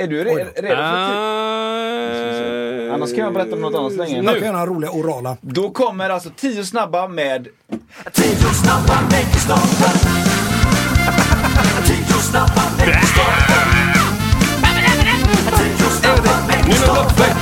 [0.00, 3.98] Är du re- Oj redo för Ah, Annars kan jag berätta om något annat så
[3.98, 4.22] länge.
[4.22, 5.36] Jag kan göra roliga orala.
[5.40, 7.48] Då kommer alltså tio snabba med...
[8.12, 9.98] Tio snabba veckostarter.
[11.86, 13.64] Tio snabba veckostarter.
[15.56, 17.34] Tio snabba veckostarter.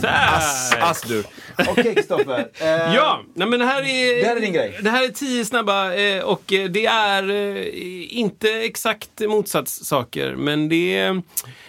[0.00, 0.40] Där!
[0.84, 1.24] Ass du.
[1.68, 2.48] Okej Kristoffer.
[2.60, 4.20] Eh, Ja, nej men det här är...
[4.22, 4.78] Det här är din grej.
[4.82, 10.68] Det här är tio snabba eh, och eh, det är eh, inte exakt motsatssaker men
[10.68, 11.22] det är,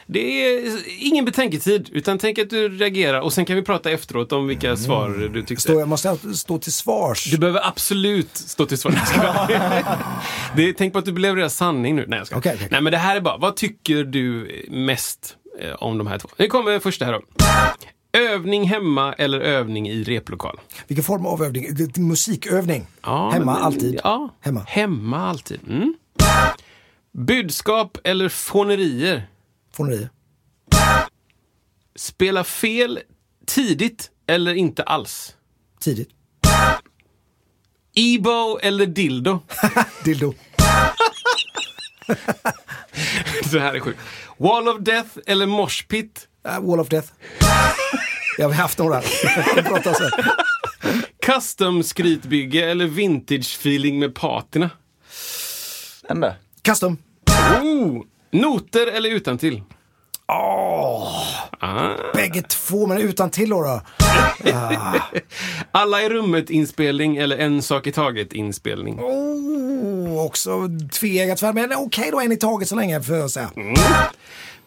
[0.06, 4.32] det är ingen betänketid utan tänk att du reagerar och sen kan vi prata efteråt
[4.32, 5.62] om vilka svar du tyckte.
[5.62, 7.24] Stå, jag måste stå till svars.
[7.32, 8.94] Du behöver absolut stå till svars.
[10.56, 12.06] det, tänk på att du levererar sanning nu.
[12.08, 12.38] Nej, jag ska.
[12.38, 12.68] Okej, okej.
[12.72, 16.30] Nej, men det här är bara, vad tycker du mest eh, om de här två?
[16.38, 17.22] Nu kommer första här då.
[18.16, 20.60] Övning hemma eller övning i replokal?
[20.88, 21.66] Vilken form av övning?
[21.98, 22.88] Musikövning.
[23.02, 24.00] Ja, Hemma men- alltid.
[24.04, 24.64] Ja, Hemma.
[24.68, 25.60] Hemma alltid.
[25.70, 25.94] Mm.
[27.12, 29.28] Budskap eller fånerier?
[29.74, 30.10] Fåneri.
[31.96, 33.00] Spela fel
[33.46, 35.36] tidigt eller inte alls?
[35.80, 36.10] Tidigt.
[37.96, 39.40] Ebo eller dildo?
[40.04, 40.34] Dildo.
[43.52, 44.00] Det här är sjukt.
[44.38, 46.28] Wall of death eller moshpit?
[46.48, 47.08] Uh, Wall of Death.
[48.38, 49.02] Jag har haft några.
[51.26, 54.70] Custom skrytbygge eller vintage feeling med patina?
[56.08, 56.36] Den där.
[56.62, 56.98] Custom.
[57.62, 59.62] Oh, noter eller utan till?
[62.14, 63.62] Bägge två, men utan till då.
[63.62, 63.82] då.
[65.72, 69.00] Alla i rummet inspelning eller en sak i taget inspelning?
[69.00, 73.50] Oh, också tveeggat svärd, men okej då, en i taget så länge får jag säga.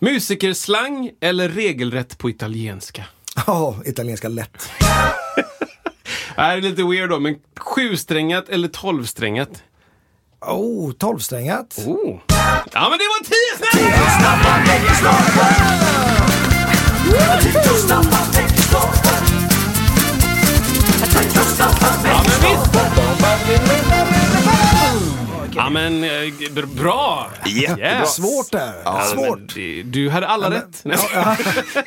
[0.01, 3.05] Musikerslang eller regelrätt på italienska?
[3.47, 4.71] Ja, italienska lätt.
[6.37, 9.63] Det här är lite weird då, men sjusträngat eller tolvsträngat?
[10.41, 11.79] Oh, tolvsträngat.
[11.87, 12.21] Oh.
[12.73, 13.99] Ja, men det var tio snabba!
[14.19, 15.59] Snabba veckostarter.
[22.41, 24.18] Tio
[25.59, 26.11] Ja, men eh,
[26.75, 27.31] bra!
[27.47, 27.87] Jättebra.
[28.01, 28.15] Yes.
[28.15, 28.73] Svårt där.
[28.85, 29.57] Ja, Svårt.
[29.57, 30.81] men Du hade alla rätt.
[30.85, 30.99] Nej.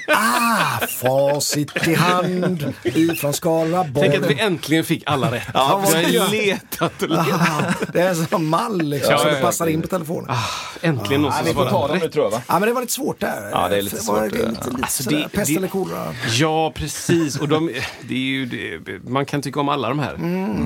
[0.08, 4.10] Ah, facit i hand ifrån Skaraborg.
[4.10, 5.48] Tänk att vi äntligen fick alla rätt.
[5.54, 7.32] Ja, vi har letat och letat.
[7.42, 9.46] Ah, det är en sån mall liksom, Ja, ja, det ja.
[9.46, 10.36] passar in på telefonen.
[10.82, 12.14] Äntligen någon Ja, som vi får ta svarade dem nu rätt.
[12.14, 12.42] tror jag va?
[12.48, 13.50] Ja, men det var lite svårt där.
[13.52, 14.30] Ja, det är lite svårt, Det, ja.
[14.50, 16.14] lite, lite Alltså, det- pest det- eller kolera.
[16.32, 17.38] Ja, precis.
[17.38, 20.14] Och de, det är ju, det, man kan tycka om alla de här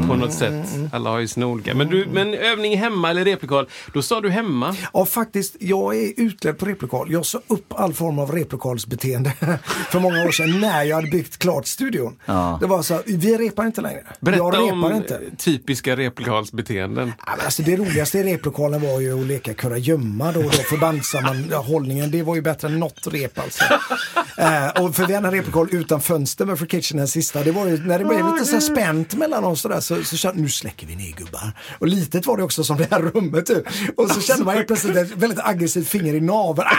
[0.07, 0.65] på något sätt.
[0.93, 1.73] Alla har ju sina olika.
[1.75, 4.75] Men, du, men övning hemma eller replokal, då sa du hemma.
[4.93, 7.11] Ja, faktiskt, jag är utledd på replokal.
[7.11, 9.31] Jag sa upp all form av replokalsbeteende
[9.89, 12.15] för många år sedan när jag hade byggt klart studion.
[12.25, 12.57] Ja.
[12.61, 14.03] Det var så, vi repar inte längre.
[14.19, 15.21] Berätta jag repar om inte.
[15.37, 17.13] typiska replokalsbeteenden.
[17.25, 22.11] Ja, alltså det roligaste i replokalen var ju att leka kurragömma då och då, förbandssammanhållningen.
[22.11, 23.63] Det var ju bättre än något rep alltså.
[24.37, 27.43] eh, och för vi hade en replokal utan fönster med Free Kitchen den sista.
[27.43, 30.17] Det var ju när det blev lite så här spänt mellan oss sådär, så, så
[30.17, 31.51] kände nu släcker vi ner gubbar.
[31.79, 33.63] Och litet var det också som det här rummet typ.
[33.97, 36.67] Och så kände man helt plötsligt ett väldigt aggressivt finger i naveln.
[36.67, 36.75] Ah!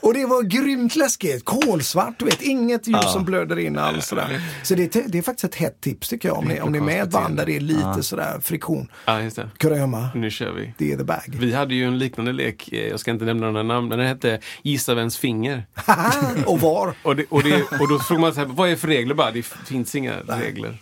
[0.00, 1.44] och det var grymt läskigt.
[1.44, 2.42] Kolsvart, du vet.
[2.42, 4.06] Inget ljus som blöder in alls.
[4.06, 4.40] Sådär.
[4.62, 6.38] Så det, är- det är faktiskt ett hett tips tycker jag.
[6.38, 8.88] Om ni, om ni är med ett band där det är lite sådär friktion.
[9.04, 9.48] Ja, just det.
[9.58, 10.08] Kurragömma.
[10.14, 10.74] Nu kör vi.
[10.78, 11.36] Det är the bag.
[11.40, 14.08] Vi hade ju en liknande lek, eh, jag ska inte nämna några namn, men den
[14.08, 15.66] hette Gissa vems finger.
[16.46, 16.94] och var?
[17.02, 19.14] Och, det, och, det, och då frågar man så här, vad är för regler?
[19.14, 20.76] Bara, det finns inga regler.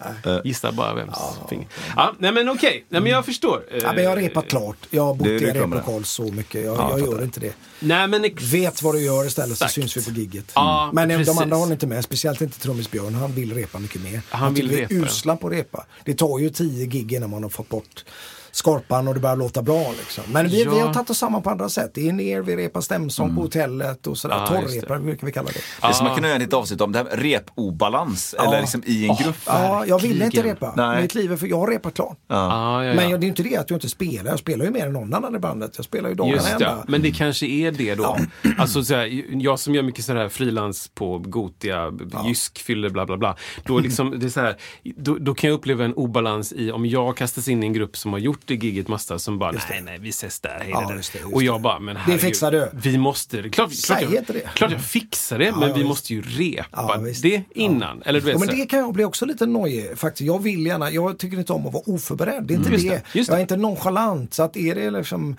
[0.44, 1.66] Gissa bara vems finger.
[1.96, 3.62] Ja, nej men okej, nej, men jag förstår.
[3.90, 4.76] Ja, men jag har repat klart.
[4.90, 6.64] Jag har bott Du- i en replokal så mycket.
[6.64, 7.52] Jag, Ja, jag jag gör inte det.
[7.80, 9.74] Nej men ex- Vet vad du gör istället så Exakt.
[9.74, 10.52] syns vi på gigget.
[10.54, 11.26] Ja, men precis.
[11.26, 12.04] de andra håller inte med.
[12.04, 13.14] Speciellt inte trummis Björn.
[13.14, 14.20] Han vill repa mycket mer.
[14.30, 15.06] Han vill tycker vi är repa.
[15.06, 15.86] usla på att repa.
[16.04, 18.04] Det tar ju tio gig innan man har fått bort
[18.52, 19.92] skorpan och det börjar låta bra.
[19.98, 20.24] Liksom.
[20.32, 20.70] Men vi, Ja.
[20.70, 21.90] vi har tagit oss samman på andra sätt.
[21.94, 24.34] Det är ner, vi repar stämsång på hotellet och sådär.
[24.36, 24.68] Ja, det.
[24.68, 25.88] Torrrepar brukar vi kalla det.
[25.88, 28.34] Det som man kunde göra ett avsnitt om, det här repobalans.
[28.34, 29.36] Eller liksom i en grupp.
[29.46, 30.72] Ja, jag ville inte repa.
[30.76, 31.02] Nej.
[31.02, 32.18] Mitt liv är för jag har repat klart.
[32.28, 32.94] Ja, ja, ja.
[32.94, 34.30] Men det är inte det att jag inte spelar.
[34.30, 35.72] Jag spelar ju mer än någon annan i bandet.
[35.76, 36.84] Jag spelar ju dagarna ända.
[36.88, 38.16] men det kanske är det då.
[38.58, 41.92] Alltså, så här, jag som gör mycket sådär frilans på Gotia,
[42.26, 43.36] Jysk, Fylle, bla bla bla.
[43.64, 44.56] Då, liksom, det är så här,
[44.96, 47.96] då, då kan jag uppleva en obalans i om jag kastas in i en grupp
[47.96, 50.80] som har gjort det giget massa som bara, nej nej vi ses där, hej Ja,
[50.80, 50.94] det där.
[50.96, 52.70] just det, just Och jag bara, men herregud, fixar du.
[52.72, 53.50] Vi måste, det.
[53.50, 54.48] klart, klart, jag, det.
[54.54, 55.88] klart jag fixar det, men ja, vi visst.
[55.88, 58.02] måste ju repa det innan.
[58.02, 60.26] Eller du vet, men det kan jag bli också lite nojig faktiskt.
[60.26, 62.44] Jag vill gärna, jag tycker inte om att vara oförberedd.
[62.44, 62.80] Det är inte Mm.
[62.82, 62.88] Det.
[62.88, 63.42] det, just Jag är det.
[63.42, 64.34] inte nonchalant.
[64.34, 65.36] Så att är det liksom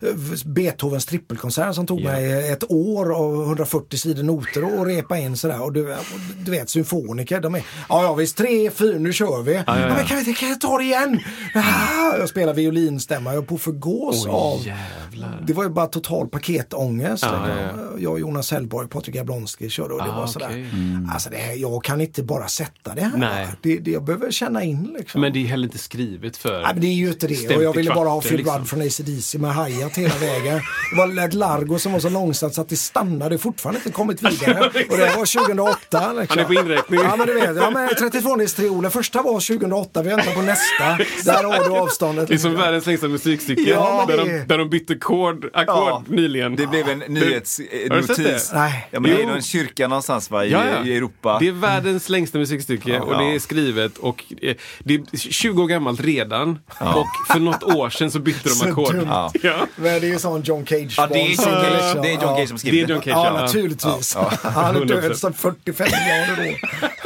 [0.00, 0.08] eh,
[0.46, 2.04] Beethovens trippelkonsert som tog Ja.
[2.12, 5.62] mig ett år och 140 sidor noter och repa in sådär.
[5.62, 5.96] Och du,
[6.44, 9.54] du vet symfoniker, de är, ja ja visst, tre, fyra, nu kör vi.
[9.54, 9.94] Ja, ja, ja.
[9.94, 11.20] Men kan, vi, kan jag ta det igen?
[11.54, 13.30] Ah, jag spela violinstämma.
[13.30, 15.44] Jag höll på att förgås Oj, av jävlar.
[15.46, 17.22] det var ju bara total paketångest.
[17.22, 17.48] Liksom.
[17.48, 20.46] ja, Jag Jonas Hellborg, Patrik Jablonski körde och det Ah, var sådär.
[20.48, 20.66] okej.
[21.12, 23.16] Alltså det här, jag kan inte bara sätta det här.
[23.16, 23.48] Nej.
[23.62, 25.20] Det, det, jag behöver känna in liksom.
[25.20, 26.62] Men det är heller inte skrivet för...
[26.62, 27.56] Nej, men det är ju inte det.
[27.56, 28.58] Och jag ville bara ha Phil liksom.
[28.58, 30.60] Rudd från ACDC med hi hela vägen.
[30.92, 34.22] Det var ett largo som var så långsamt så att det stannade fortfarande inte kommit
[34.22, 34.60] vidare.
[34.90, 36.12] Och det var 2008.
[36.12, 36.26] Liksom.
[36.28, 37.00] Han är på inräkning.
[37.00, 38.90] Ja men du vet, ja, men 32 trioler.
[38.90, 40.84] Första var 2008, vi väntar på nästa.
[41.32, 42.27] Där har du avståndet.
[42.28, 43.70] Det är som världens längsta musikstycke.
[43.70, 46.02] Ja, där, det- de, där de bytte ackord Ja.
[46.08, 46.56] nyligen.
[46.56, 48.16] Det blev en nyhetsnotis.
[48.50, 48.58] det?
[48.58, 48.88] Nej.
[48.90, 50.84] Ja, men det är någon kyrka någonstans va, i, Ja, ja.
[50.84, 51.36] i Europa.
[51.40, 55.66] Det är världens längsta musikstycke och det är skrivet och eh, det är 20 år
[55.66, 56.58] gammalt redan.
[56.80, 58.96] Och för något år sedan så bytte de ackord.
[59.42, 59.66] Ja.
[59.76, 62.36] Men det är ju sån John Cage Ja, det är John Cage, det är John.
[62.36, 63.40] Cage som Det skriver är John Cage, Ja, ja.
[63.40, 64.14] naturligtvis.
[64.14, 64.84] Ja, Han är 100%.
[65.00, 66.58] död som 45 miljarder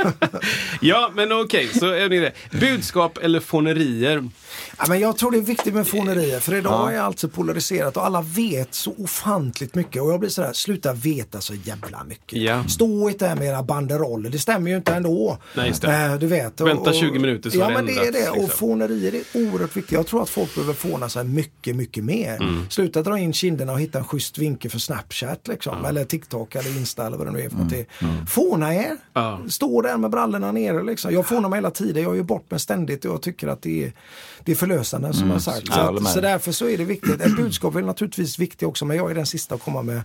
[0.04, 0.38] då.
[0.80, 2.32] Ja, men okej, så är ni det.
[2.60, 4.28] Budskap eller fånerier?
[4.78, 7.96] Ja, men jag tror det är viktigt med fånerier för idag är allt så polariserat
[7.96, 12.38] och alla vet så ofantligt mycket och jag blir sådär, sluta veta så jävla mycket.
[12.42, 12.64] Ja.
[12.68, 15.38] Stå inte där med era banderoller, det stämmer ju inte ändå.
[15.56, 15.72] Nej.
[15.82, 16.60] Eh, du vet.
[16.60, 18.50] och- Vänta och- 20 minuter så Ja men det är det och liksom.
[18.58, 19.92] fånerier är oerhört viktigt.
[19.92, 22.34] Jag tror att folk behöver fåna sig mycket, mycket mer.
[22.42, 22.66] Mm.
[22.70, 25.84] Sluta dra in kinderna och hitta en schysst vinkel för Snapchat liksom.
[25.84, 27.86] Eller TikTok eller Insta eller vad det nu är för någonting.
[28.28, 28.84] Fåna er.
[28.86, 28.98] Mm.
[29.12, 29.40] Ja.
[29.48, 31.12] Stå där med brallorna nere liksom.
[31.14, 33.84] Jag fånar mig hela tiden, jag gör bort mig ständigt och jag tycker att det
[33.84, 33.92] är,
[34.44, 35.66] det är förlösande som jag har sagt.
[35.66, 37.20] Så, jag att, så därför så är det viktigt.
[37.20, 40.02] Ett budskap är naturligtvis viktigt också men jag är den sista att komma med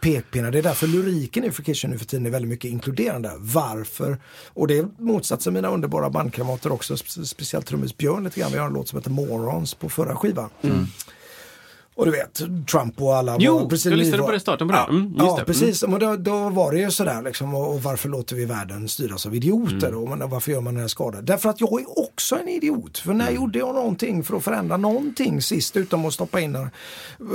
[0.00, 0.50] pekpinnar.
[0.50, 3.32] Det är därför lyriken i Freakition nu för tiden är väldigt mycket inkluderande.
[3.38, 4.18] Varför?
[4.48, 8.52] Och det är motsatsen mina underbara bandkamrater också, spe- speciellt trummis Björn lite grann.
[8.52, 10.50] Vi har en låt som heter Morons på förra skivan.
[12.00, 13.36] Och du vet, Trump och alla.
[13.38, 14.78] Jo, var precis jag lyssnade nyval- på det starten på det.
[14.80, 15.44] Ja, Mm, ja det.
[15.44, 15.82] precis.
[15.88, 17.54] Men då, då var det ju sådär liksom.
[17.54, 19.88] Och, och varför låter vi världen styras av idioter?
[19.88, 20.22] Mm.
[20.22, 21.24] Och, varför gör man den här skadan?
[21.24, 22.98] Därför att jag är också en idiot.
[22.98, 23.26] För Mm.
[23.26, 26.56] när gjorde jag någonting för att förändra någonting sist utom att stoppa in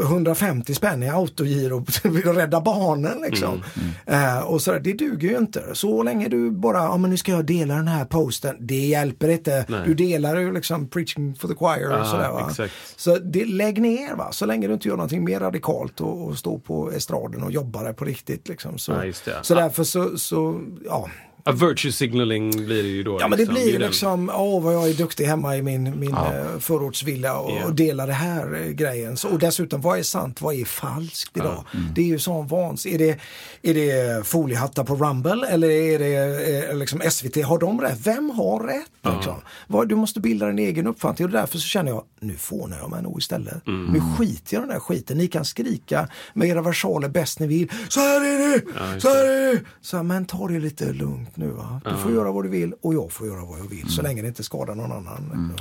[0.03, 1.77] 150 spänn i autogiro
[2.29, 3.49] och rädda barnen liksom.
[3.49, 3.61] Mm,
[4.05, 5.63] Eh, och sådär, det duger ju inte.
[5.73, 8.55] Så länge du bara, ja men nu ska jag dela den här posten.
[8.59, 9.65] Det hjälper inte.
[9.67, 9.79] Nej.
[9.85, 12.47] Du delar ju liksom preaching for the choir och Ah, sådär va.
[12.49, 12.73] exakt.
[12.95, 16.37] Så det, lägg ner va, så länge du inte gör någonting mer radikalt och, och
[16.37, 18.47] står på estraden och jobbar där på riktigt.
[18.47, 18.77] Liksom.
[18.77, 21.09] Så, Ja, så därför så, så ja.
[21.47, 23.17] Ja, virtue signaling blir det ju då.
[23.21, 25.99] Ja men det är blir den- liksom, åh vad jag är duktig hemma i min,
[25.99, 27.65] min eh, förortsvilla och, Ja.
[27.65, 29.17] och delar det här eh, grejen.
[29.17, 31.63] Så, och dessutom, vad är sant, vad är falskt idag?
[31.73, 31.85] Mm.
[31.95, 32.85] Det är ju sån vans.
[32.85, 33.19] Är det,
[33.61, 37.43] är det foliehattar på Rumble eller är det eh, liksom SVT?
[37.45, 37.99] Har de rätt?
[38.07, 39.13] Vem har rätt?
[39.15, 39.35] Liksom?
[39.67, 42.89] Vad, du måste bilda din egen uppfattning och därför så känner jag, nu fånar jag
[42.89, 43.67] mig nog istället.
[43.67, 43.85] Mm.
[43.85, 45.17] Nu skiter jag i den där skiten.
[45.17, 47.71] Ni kan skrika med era versaler bäst ni vill.
[47.89, 48.61] Så här är det!
[49.01, 49.59] så här är det!
[49.81, 51.81] Så här, men ta det lite lugnt nu va.
[51.85, 53.89] Du får göra vad du vill och jag får göra vad jag vill.
[53.89, 55.53] Så länge det inte skadar någon annan.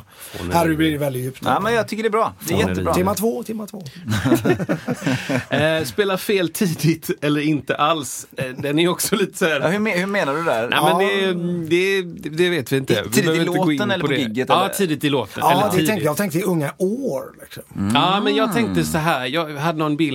[0.52, 1.40] Här blir det väldigt djupt.
[1.44, 2.32] Ja, men jag tycker det är bra.
[2.40, 2.70] Det är Fåneri.
[2.70, 2.94] jättebra.
[2.94, 3.82] Timma två, timma två.
[5.50, 8.26] Eh, spela fel tidigt eller inte alls.
[8.36, 9.60] Eh, den är också lite så här...
[9.60, 10.68] Ja, hur, me- hur menar du där?
[10.68, 13.02] Nej, men det, det, det vet vi inte.
[13.06, 14.16] Vi Tidigt i låten eller på det.
[14.16, 14.74] gigget, Ja, eller?
[14.74, 15.32] tidigt i låten.
[15.46, 15.88] Ja, eller tidigt.
[15.88, 17.22] tänkte, jag tänkte i unga år.
[17.40, 17.62] Liksom.
[17.94, 19.26] Ja, men jag tänkte så här.
[19.26, 20.14] Jag hade någon bild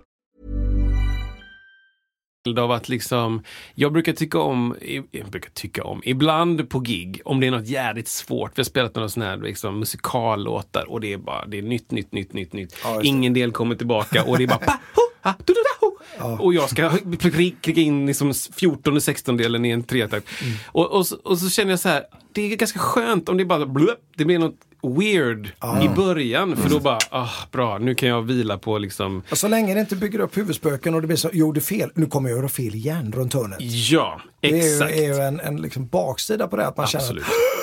[2.47, 3.43] av att liksom,
[3.75, 4.75] jag brukar tycka om,
[5.11, 8.65] jag brukar tycka om, ibland på gig, om det är något jävligt svårt, vi har
[8.65, 12.33] spelat några sådana här liksom, musikallåtar och det är bara, det är nytt, nytt, nytt,
[12.33, 12.77] nytt, nytt.
[13.03, 15.91] Ingen del kommer tillbaka och det är bara pa, ho, ha, du, du, da, ho.
[16.39, 20.27] Och jag ska klicka in liksom 14 och 16 delen i en tretakt.
[20.65, 23.45] Och, och, så, och så känner jag så här, det är ganska skönt om det
[23.45, 25.45] bara blup, det blir något weird
[25.83, 29.73] i början, för då bara, ah, bra, nu kan jag vila på liksom så länge
[29.73, 32.49] det inte bygger upp huvudspöken och det blir så, gjorde fel, nu kommer jag göra
[32.49, 33.57] fel igen runt hörnet.
[33.61, 34.91] Ja, Det är exakt.
[34.97, 37.07] ju, är ju en, en liksom baksida på det att man Absolut.
[37.07, 37.61] känner att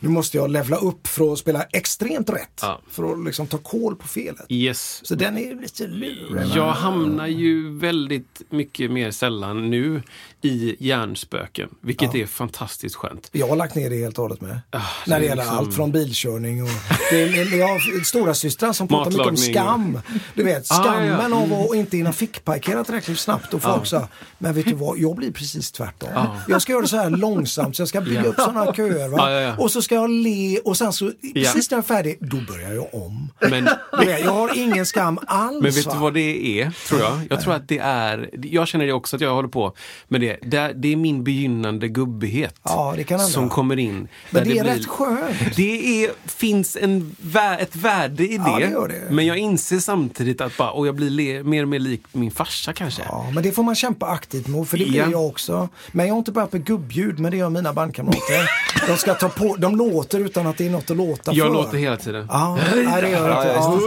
[0.00, 2.58] nu måste jag levla upp för att spela extremt rätt.
[2.62, 2.80] Ja.
[2.90, 4.46] För att liksom ta koll på felet.
[4.48, 5.00] Yes.
[5.04, 6.46] Så den är lite lurig.
[6.54, 10.02] Jag hamnar ju väldigt mycket mer sällan nu
[10.42, 13.28] i hjärnspöken, vilket är fantastiskt skönt.
[13.32, 14.60] Jag har lagt ner det helt och hållet med.
[14.70, 16.68] Ah, så När det det gäller liksom- allt från bilkörning och...
[17.10, 20.00] Det är, jag har stora systrar som pratar mycket om skam.
[20.34, 21.36] Du vet, Ah, ja, skammen ja.
[21.56, 24.08] av att inte hinna fickparkera tillräckligt snabbt och folk sa,
[24.38, 26.08] men vet du vad, jag blir precis tvärtom.
[26.48, 28.28] Jag ska göra det så här långsamt så jag ska bygga Ja.
[28.28, 29.08] upp sådana köer.
[29.10, 29.56] Ja, ja, ja.
[29.58, 31.30] Och så ska jag le och sen så, Ja.
[31.34, 33.32] precis när jag är färdig, då börjar jag om.
[33.40, 33.64] Men,
[33.98, 35.62] vet, jag har ingen skam alls.
[35.62, 35.92] men vet va?
[35.92, 37.20] du vad det är, tror jag?
[37.30, 39.74] Jag tror att det är, jag känner det också att jag håller på
[40.08, 40.27] med det.
[40.42, 44.08] Det är, det är min begynnande gubbighet Ja, som kommer in.
[44.30, 45.56] Men där det är blir- rätt skönt.
[45.56, 47.16] Det är, finns en,
[47.60, 49.10] ett värde i det, Ja, det det.
[49.14, 52.30] Men jag inser samtidigt att bara, och jag blir le, mer och mer lik min
[52.30, 53.02] farsa kanske.
[53.08, 55.06] Ja, men det får man kämpa aktivt mot, för det blir Ja.
[55.10, 55.68] jag också.
[55.92, 58.50] Men jag har inte börjat med gubbljud, men det gör mina bandkamrater.
[58.86, 61.54] De ska ta på, de låter utan att det är något att låta Jag för.
[61.54, 62.26] låter hela tiden.
[62.30, 63.86] Ja, nej, det gör jag inte.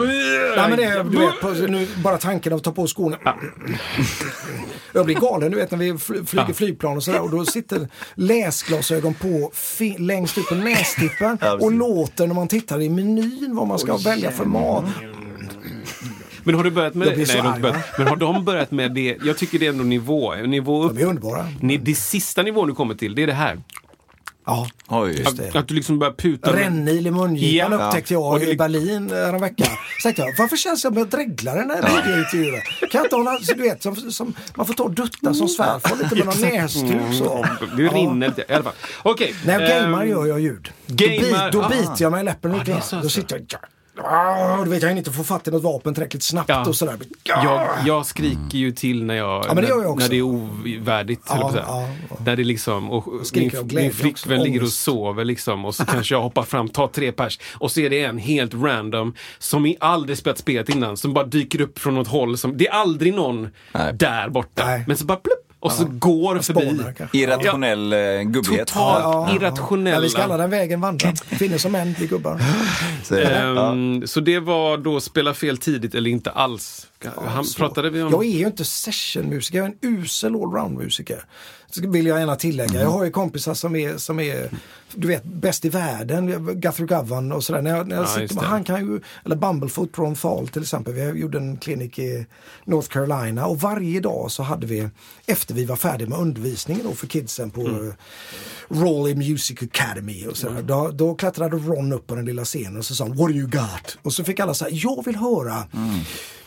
[0.58, 3.18] Nej, men det är, du vet, på, nu, bara tanken att ta på skorna.
[4.94, 5.98] Jag blir galen, du vet när vi
[6.32, 6.54] flyger Ja.
[6.54, 11.72] flygplan och sådär och då sitter läsglasögon på fi- längst upp på nästippen Ja, och
[11.72, 14.86] låter när man tittar i menyn vad man ska välja för mat.
[16.44, 17.86] Men har du börjat med Nej, inte börjat.
[17.98, 19.18] Men har de börjat med det?
[19.24, 20.36] Jag tycker det är ändå nivå.
[20.36, 20.96] nivå upp.
[20.96, 21.46] De är underbara.
[21.60, 23.60] Ni, det sista nivån du kommer till, det är det här.
[24.52, 24.68] Ja.
[24.88, 25.24] Oj.
[25.26, 25.56] Att, det.
[25.56, 26.56] att du liksom börjar puta.
[26.56, 27.88] Rännil i mungipan Ja.
[27.88, 29.10] upptäckte jag Och i det- Berlin.
[29.10, 32.62] Så tänkte jag, varför känns jag med dreglare när jag videointervjuar?
[32.62, 35.48] Kan jag inte hålla, så du vet, som, som, man får ta och dutta som
[35.48, 37.46] svärfar lite med någon näsduk så.
[37.78, 38.74] Det rinner lite i alla fall.
[39.04, 39.36] Okej.
[39.46, 40.72] När jag gamer gör jag ljud.
[40.88, 41.70] gamer, då, bit, då ah.
[41.70, 43.60] biter jag mig i läppen Ja, lite det så Då sitter jag
[43.98, 46.66] Ah, du vet, jag hinner inte få fatt i något vapen tillräckligt snabbt Ja.
[46.68, 46.96] och sådär.
[47.24, 51.22] Jag, jag skriker ju till när jag, Ja, det jag när det är ovärdigt.
[51.30, 51.88] Ja, ja,
[52.26, 56.16] När det liksom, och min, min flickvän också, ligger och sover liksom och så kanske
[56.16, 59.78] jag hoppar fram, tar tre pers och så är det en helt random som i
[59.80, 62.38] aldrig spelat spelet innan som bara dyker upp från något håll.
[62.38, 63.94] Som, det är aldrig någon Nej.
[63.94, 64.66] där borta.
[64.66, 64.84] Nej.
[64.88, 66.82] Men så bara plupp och så går förbi.
[67.14, 68.68] Irrationell eh, gubbighet.
[68.68, 69.96] Totalt irrationella.
[69.96, 71.14] Ja, vi ska alla den vägen vandra.
[71.30, 72.42] Kvinnor som män blir gubbar.
[73.04, 73.72] Så, ja.
[73.72, 76.88] Ehm, Så det var då spela fel tidigt eller inte alls?
[77.26, 77.58] Han, Så.
[77.58, 78.12] pratade vi om...
[78.12, 81.24] Jag är ju inte sessionmusiker, jag är en usel allround-musiker.
[81.78, 82.82] Vill jag gärna tillägga.
[82.82, 84.50] Jag har ju kompisar som är, som är
[84.96, 86.48] du vet, bäst i världen.
[86.62, 87.62] Guthrie Govan och sådär.
[87.62, 90.62] När jag, när jag Ja, sitter med, han kan ju, eller Bumblefoot Ron Thal till
[90.62, 90.94] exempel.
[90.94, 92.26] Vi gjorde en klinik i
[92.66, 94.90] North Carolina och varje dag så hade vi,
[95.26, 97.94] efter vi var färdiga med undervisningen då för kidsen på mm.
[98.74, 100.62] Raleigh Music Academy och sådär.
[100.62, 103.48] Då, då klättrade Ron upp på den lilla scenen och så sa What do you
[103.48, 103.98] got?
[104.02, 105.64] Och så fick alla säga, jag vill höra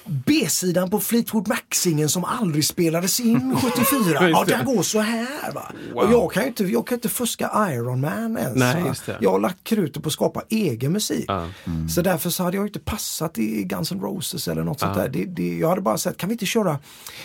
[0.06, 4.28] B-sidan på Fleetwood Mac-singeln som aldrig spelades in 74.
[4.30, 5.72] ja, den går så här va.
[5.94, 8.56] Och jag kan inte, jag kan inte fuska Iron Man ens.
[8.56, 8.88] Nej, va?
[8.88, 9.18] just det.
[9.20, 11.24] Jag har lagt krutet på att skapa egen musik.
[11.28, 11.48] Ja.
[11.94, 15.08] Så därför så hade jag inte passat i Guns N' Roses eller något sånt där.
[15.08, 16.78] Det, det, jag hade bara sagt, kan vi inte köra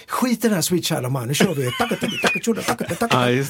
[0.07, 1.69] skit i den här Sweet Child of Mine, nu kör vi.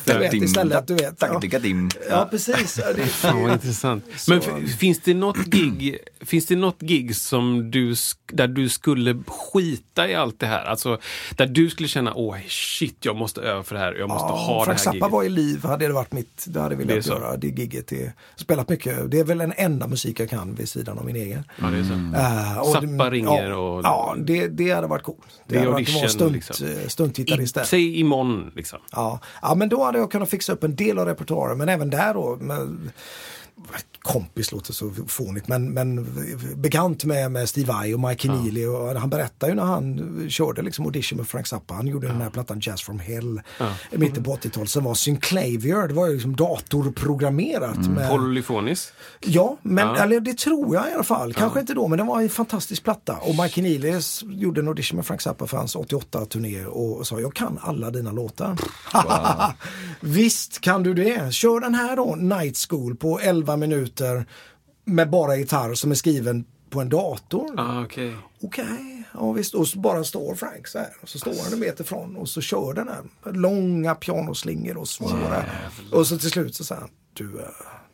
[0.05, 1.19] Du vet, istället, du vet.
[1.43, 2.79] Ja, ja precis.
[2.85, 4.05] Ja, det, Fan vad intressant.
[4.27, 7.95] Men f- finns det något gig, finns det något gig som du,
[8.33, 10.65] där du skulle skita i allt det här?
[10.65, 10.99] Alltså
[11.35, 14.35] där du skulle känna, åh shit, jag måste öva för det här, jag måste Ja,
[14.37, 15.11] ha det här Zappa giget.
[15.11, 17.11] var i liv, hade det varit mitt, det hade jag Det är velat så.
[17.13, 17.37] göra.
[17.37, 19.11] Det giget, det, spelat mycket.
[19.11, 21.43] Det är väl den enda musik jag kan vid sidan av min egen.
[21.61, 21.93] Ja, det är så.
[21.93, 25.17] Uh, och Zappa det- ringer ja, och- Ja, det, det hade varit coolt.
[25.27, 26.67] Det, Det är hade varit att vara stunt, liksom.
[26.67, 27.61] eh, stuntgitarrist där.
[27.61, 28.79] I, säg imorgon liksom.
[28.91, 29.19] Ja.
[29.41, 31.28] ja, men då hade jag kunnat fixa upp en del av repertoaren.
[31.55, 32.35] Men även där då.
[32.35, 32.91] Med,
[34.01, 36.07] kompis låter så fånigt men, men
[36.55, 40.61] bekant med, med Steve Vai och Mike Keneally och han berättade ju när han körde
[40.61, 41.73] liksom audition med Frank Zappa.
[41.73, 43.41] Han gjorde den här plattan Jazz from Hell
[43.91, 45.87] i mitten på 80-talet som var Synclavier.
[45.87, 47.89] Det var ju liksom datorprogrammerat.
[47.89, 48.93] Med, Polyfonis.
[49.19, 50.03] Ja, men Ja.
[50.03, 51.33] Eller det tror jag i alla fall.
[51.33, 53.15] Kanske inte då, men det var en fantastisk platta.
[53.15, 57.33] Och Mike Keneally gjorde en audition med Frank Zappa för hans 88-turné och sa jag
[57.33, 58.57] kan alla dina låtar.
[59.99, 61.33] Visst kan du det.
[61.33, 64.25] Kör den här då, Night School på 11 minuter
[64.85, 67.53] med bara gitarr som är skriven på en dator.
[67.57, 68.15] Ah, okej.
[68.41, 69.53] Okej, ja visst.
[69.53, 70.89] Och så bara står Frank så här.
[71.01, 73.31] Och så står han en meter ifrån och så kör den här.
[73.33, 75.45] Långa pianoslingor och svåra.
[75.91, 77.41] Och så till slut så säger han, du,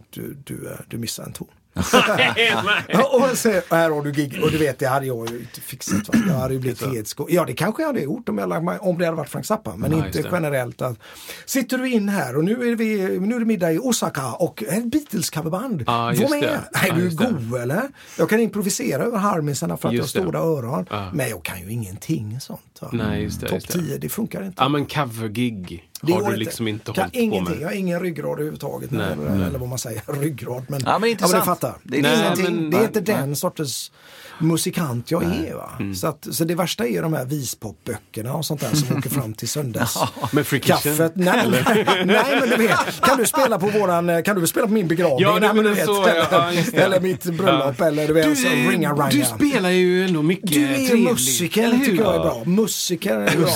[0.09, 1.47] du, du, du missar en ton.
[3.11, 6.07] Och så här har du gig och du vet det hade jag ju inte fixat.
[6.07, 6.19] Va?
[6.27, 7.27] Jag hade ju blivit hedsko.
[7.29, 9.45] Ja det kanske jag hade gjort om, jag, lagt mig- om det hade varit Frank
[9.45, 9.75] Zappa.
[9.75, 10.81] Men Ja, inte generellt.
[10.81, 10.97] Att,
[11.45, 14.63] sitter du in här och nu är, vi, nu är det middag i Osaka och
[14.63, 15.83] ett Beatles coverband.
[15.87, 16.41] Ja, Var med.
[16.43, 16.59] det.
[16.73, 17.81] Nej, Ja, du är god eller?
[18.17, 20.85] Jag kan improvisera över harmisarna för att Just jag har stora öron.
[20.89, 21.11] Ja.
[21.13, 22.74] Men jag kan ju ingenting sånt.
[22.81, 22.89] Va?
[22.93, 23.79] Nej, just det, Topp just det.
[23.79, 24.63] 10, det funkar inte.
[24.63, 25.89] Ja men covergig.
[26.01, 26.37] Det har du inte.
[26.37, 27.53] liksom inte kan hållit på ingenting.
[27.53, 27.61] med.
[27.63, 28.91] Jag har ingen ryggrad överhuvudtaget.
[28.91, 29.47] Nej, eller, nej.
[29.47, 30.65] eller vad man säger, ryggrad.
[30.67, 31.43] Men, Ja, men intressant.
[31.43, 31.75] du fattar.
[31.83, 33.21] Det är ingenting, men- det är nej, inte nej.
[33.21, 33.91] den sortens
[34.39, 35.55] musikant jag är.
[35.55, 35.71] Va?
[35.79, 35.95] Mm.
[35.95, 39.33] Så, att, så det värsta är de här vispopböckerna och sånt där som åker fram
[39.33, 39.97] till söndags.
[40.31, 40.75] Med Free Kitchen?
[40.97, 41.11] Kaffet.
[41.15, 41.47] Nej,
[42.05, 43.01] nej, men du vet.
[43.01, 45.19] Kan du spela på våran, eh, kan du spela på min begravning?
[45.19, 45.85] Ja, nej, du men du vet.
[45.85, 46.27] så, ja.
[46.31, 46.77] Ja, det.
[46.83, 49.09] eller mitt bröllop eller du vet, så ringa ranga.
[49.09, 51.11] du spelar ju ändå mycket Du är trevligt.
[51.11, 51.85] musiker, eller hur?
[51.85, 52.43] tycker jag är bra.
[52.45, 53.49] Musiker är bra.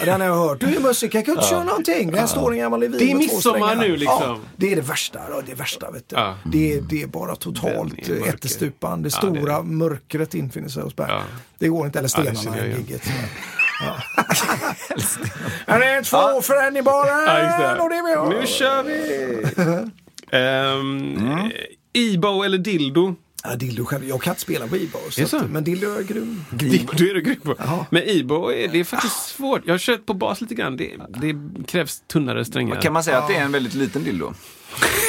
[0.00, 0.60] Ja, den har jag hört.
[0.60, 2.10] Du är musiker, kan du inte köra någonting?
[2.10, 4.22] Det här står en gammal Levin Det är midsommar nu, liksom.
[4.22, 5.20] Ja, det är det värsta.
[5.30, 6.16] Ja, det är värsta vet du.
[6.16, 6.34] Ja.
[6.44, 8.28] Det, är, det är bara totalt mörker.
[8.28, 9.02] ättestupan.
[9.02, 9.62] Det Ja, det stora det.
[10.18, 11.08] Mörkret infinner sig hos Berg.
[11.10, 11.22] Ja.
[11.58, 13.02] Det går inte, eller Ja, det stenarna jag i gigget.
[13.80, 13.96] Ja.
[15.74, 17.24] Är det två för en i baren?
[17.26, 17.82] Ja.
[17.82, 18.40] Och det är vi har.
[18.40, 18.98] Nu kör vi!
[20.38, 21.50] um,
[21.92, 23.14] Ibo eller dildo?
[23.44, 24.04] Ja, dildo själv.
[24.04, 24.98] Jag kan inte spela på Ibo.
[24.98, 25.36] Är Så så?
[25.36, 26.44] att, men dildo är grym.
[26.50, 27.54] Dildo, är du grym på.
[27.58, 27.86] Jaha.
[27.90, 29.62] Men Ibo, är, det är faktiskt svårt.
[29.64, 30.76] Jag har kört på bas lite grann.
[30.76, 32.80] Det, det krävs tunnare strängar.
[32.80, 34.34] Kan man säga att det är en väldigt liten dildo?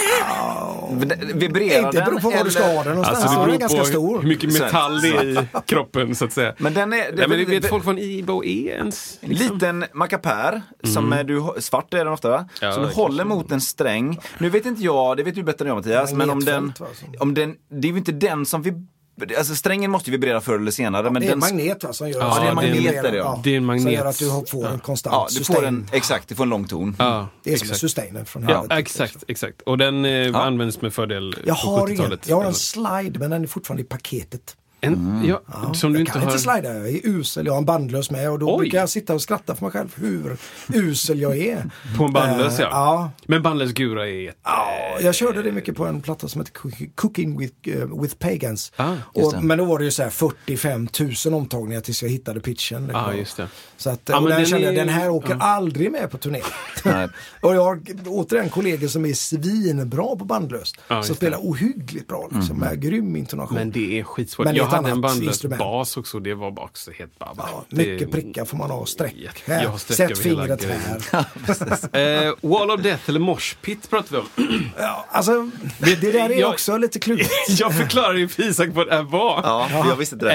[1.34, 3.24] Vibrerar Inte beror på var du ska ha den någonstans.
[3.24, 4.22] Alltså det den är beror ganska stor.
[4.22, 6.54] hur mycket metall det är i kroppen så att säga.
[6.58, 6.98] Men den är...
[6.98, 9.20] Nej, men det vet folk vad en Ibo är ens?
[9.22, 9.54] liksom?
[9.54, 12.50] Liten mackapär, som är du, svart är den ofta va?
[12.62, 14.20] Ja, som du det håller mot en sträng.
[14.38, 16.74] Nu vet inte jag, det vet du bättre än jag Mattias, men om den,
[17.20, 18.74] om den, det är ju inte den som vi
[19.38, 21.10] Alltså strängen måste ju vibrera förr eller senare.
[21.12, 22.84] men Det är en den, magnet va, som gör Ja, att det är en vibrerar.
[22.94, 23.42] magnet är det, ja.
[23.44, 23.84] Det är en magnet.
[23.84, 26.50] Som gör att du får en konstant ja, du får en, exakt, du får en
[26.50, 26.96] lång ton.
[27.00, 27.80] Ja, Det är som en exakt.
[27.80, 28.78] sustainer från Ja, helvetet.
[28.80, 29.62] exakt, exakt.
[29.62, 31.98] Och den eh, används med fördel Jag på har ingen.
[32.02, 32.28] 70-talet.
[32.28, 34.56] Jag har en slide men den är fortfarande i paketet.
[34.82, 35.42] En, ja,
[35.74, 36.30] som du jag inte kan har...
[36.32, 37.46] inte slida, jag är usel.
[37.46, 38.58] Jag har en bandlös med och då Oj.
[38.60, 40.38] brukar jag sitta och skratta för mig själv hur
[40.74, 41.70] usel jag är.
[41.98, 42.70] På en bandlös Eh, ja.
[42.72, 43.12] ja.
[43.28, 44.38] Men bandlös gura är jätte...
[44.44, 48.16] Ja, jag körde det mycket på en platta som heter Cook- Cooking with, eh, with
[48.16, 48.72] Pagans.
[48.76, 49.42] Ah, och, det.
[49.42, 50.88] men då var det ju så här 45
[51.26, 52.90] 000 omtagningar tills jag hittade pitchen.
[52.94, 53.48] Ja, just det.
[53.78, 56.42] Så att, Ja, och den kände jag, är- den här åker aldrig med på turné.
[57.42, 60.76] Och jag har återigen kollegor som är svinbra på bandlöst.
[60.88, 61.28] Ja, just som det.
[61.28, 61.40] Mm.
[61.40, 63.56] spelar ohyggligt bra liksom, med grym intonation.
[63.58, 64.46] Men det är skitsvårt.
[64.46, 65.60] Men det är jag ett hade en instrument.
[65.60, 66.20] bas också.
[66.20, 67.34] Det var bara också helt baba.
[67.52, 69.16] Ja, Det- mycket prickar får man ha, streck.
[69.46, 71.26] Jag Här, har streck Sätt fingret här.
[72.28, 74.26] Eh, Wall of Death eller Mosh Pit pratar vi om.
[74.80, 75.50] Ja, alltså,
[75.80, 77.30] det, där är Jag- också lite klurigt.
[77.60, 79.40] jag förklarar ju för Isak vad det här var.
[79.44, 80.34] Ja, jag visste det.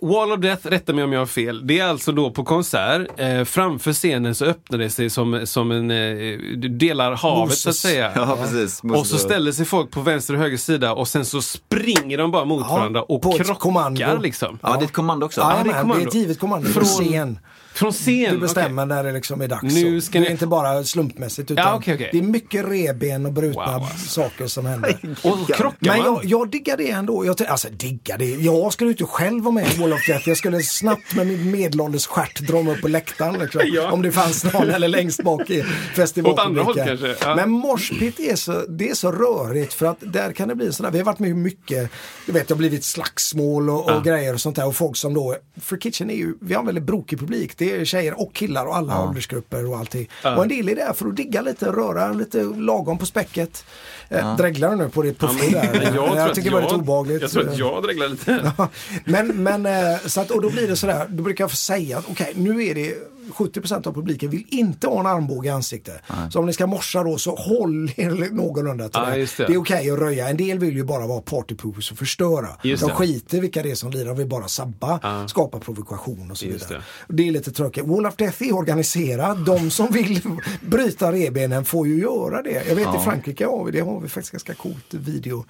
[0.00, 1.66] Eh, Wall of Death, rätta mig om jag har fel.
[1.66, 3.06] Det är alltså då på konsert.
[3.16, 5.90] Eh, framför scenen så öppnar det sig som, som en...
[5.90, 7.60] Eh, du delar havet Moses.
[7.62, 8.12] så att säga.
[8.14, 8.80] Ja, precis.
[8.94, 12.30] Och så ställer sig folk på vänster och höger sida och sen så springer de
[12.30, 13.44] bara mot Ja, varandra och krockar
[13.84, 14.22] kommando.
[14.22, 14.58] liksom.
[14.62, 15.40] Ja, det är ett kommando också.
[15.40, 16.08] Ja, det är det, är kommando.
[16.08, 17.38] ett givet kommando Från- från scen.
[17.76, 18.34] Från scen?
[18.34, 18.96] Du bestämmer okej.
[18.96, 19.62] när det liksom är dags.
[19.74, 22.08] Nu ska det ni- är inte bara slumpmässigt utan Ja, okej, okej.
[22.12, 23.86] det är mycket reben och brutna Wow.
[24.08, 24.98] saker som händer.
[25.24, 27.26] Och krockar Men jag, jag diggar det ändå.
[27.26, 28.24] Jag, alltså diggar det.
[28.30, 30.28] Jag skulle inte själv vara med i Wall of Death.
[30.28, 33.38] Jag skulle snabbt med min medelålders stjärt dra mig upp på läktaren.
[33.40, 33.90] Liksom, Ja.
[33.92, 35.64] Om det fanns någon eller längst bak i
[35.94, 37.14] festivalpubliken.
[37.20, 37.36] Ja.
[37.36, 40.90] Men Morspit är så, det är så rörigt för att där kan det bli sådär.
[40.90, 41.90] Vi har varit med mycket,
[42.26, 44.66] du vet det har blivit slagsmål och, och grejer och sånt där.
[44.66, 47.58] Och folk som då, för Kitchen är ju, vi har en väldigt brokig publik.
[47.58, 50.08] Det är tjejer och killar och alla åldersgrupper och allting.
[50.22, 53.64] Och en del är där för att digga lite, röra lite lagom på späcket.
[54.08, 55.68] Eh, Dreglar du nu på ditt puffy där?
[55.72, 57.22] Men jag, tycker det var lite jag- obehagligt.
[57.22, 58.52] Jag tror att jag dreglar lite.
[58.58, 58.68] Ja,
[59.04, 61.98] men, men eh, så att, och då blir det sådär, då brukar jag få säga
[61.98, 62.94] att okej nu är det
[63.34, 65.94] 70% av publiken vill inte ha en armbåge i ansiktet.
[66.32, 69.36] Så om ni ska morsa då så håll er någorlunda till Ja, det.
[69.36, 69.46] det.
[69.46, 72.48] Det är okej att röja, en del vill ju bara vara partypoopers och förstöra.
[72.62, 72.94] Just de det.
[72.94, 76.64] skiter vilka det är som lirar, de vill bara sabba, skapa provokation och så Just
[76.70, 76.82] vidare.
[77.08, 77.14] det.
[77.14, 77.84] Det är lite tråkigt.
[77.86, 80.20] Wall of Death är organiserad, de som vill
[80.60, 82.62] bryta revbenen får ju göra det.
[82.68, 85.44] Jag vet i Frankrike har vi det, har vi faktiskt ganska coolt video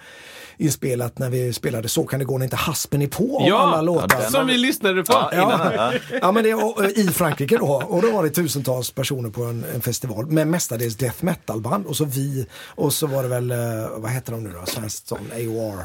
[0.59, 3.83] inspelat när vi spelade Så kan det gå när inte haspen är på av alla
[3.83, 4.21] låtar.
[4.21, 5.29] som vi lyssnade på.
[5.33, 7.83] Ja, ja men det var i Frankrike då.
[7.89, 11.87] Och då var det tusentals personer på en, en festival med mestadels death metal band.
[11.87, 13.59] Och så vi och så var det väl, eh,
[13.97, 15.85] vad heter de nu då, svenskt sån AOR.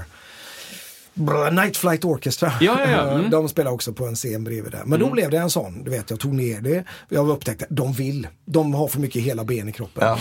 [1.52, 2.54] Night Flight Orchestra.
[2.60, 3.12] Ja, ja, ja.
[3.12, 3.30] Mm.
[3.30, 4.84] De spelar också på en scen bredvid där.
[4.86, 6.84] Men då blev det en sån, du vet jag tog ner det.
[7.10, 8.28] Jag upptäckte, de vill.
[8.46, 10.04] De har för mycket hela ben i kroppen.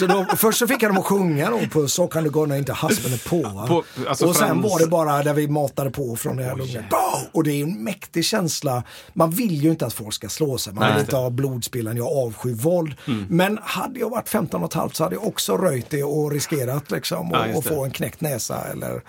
[0.00, 2.46] Så då, först så fick jag dem att sjunga då på Så kan det gå
[2.46, 3.66] när inte haspen är på.
[3.68, 6.56] På- alltså och sen Frans- var det bara där vi matade på från det här.
[6.90, 7.28] Bow!
[7.32, 8.82] Och det är en mäktig känsla.
[9.12, 10.72] Man vill ju inte att folk ska slå sig.
[10.72, 11.96] Man vill inte ha blodspillan.
[11.96, 12.94] Jag avskyr våld.
[13.06, 13.26] Mm.
[13.30, 16.30] Men hade jag varit 15 och ett halvt så hade jag också röjt det och
[16.32, 19.02] riskerat liksom Ja, och, och få en knäckt näsa eller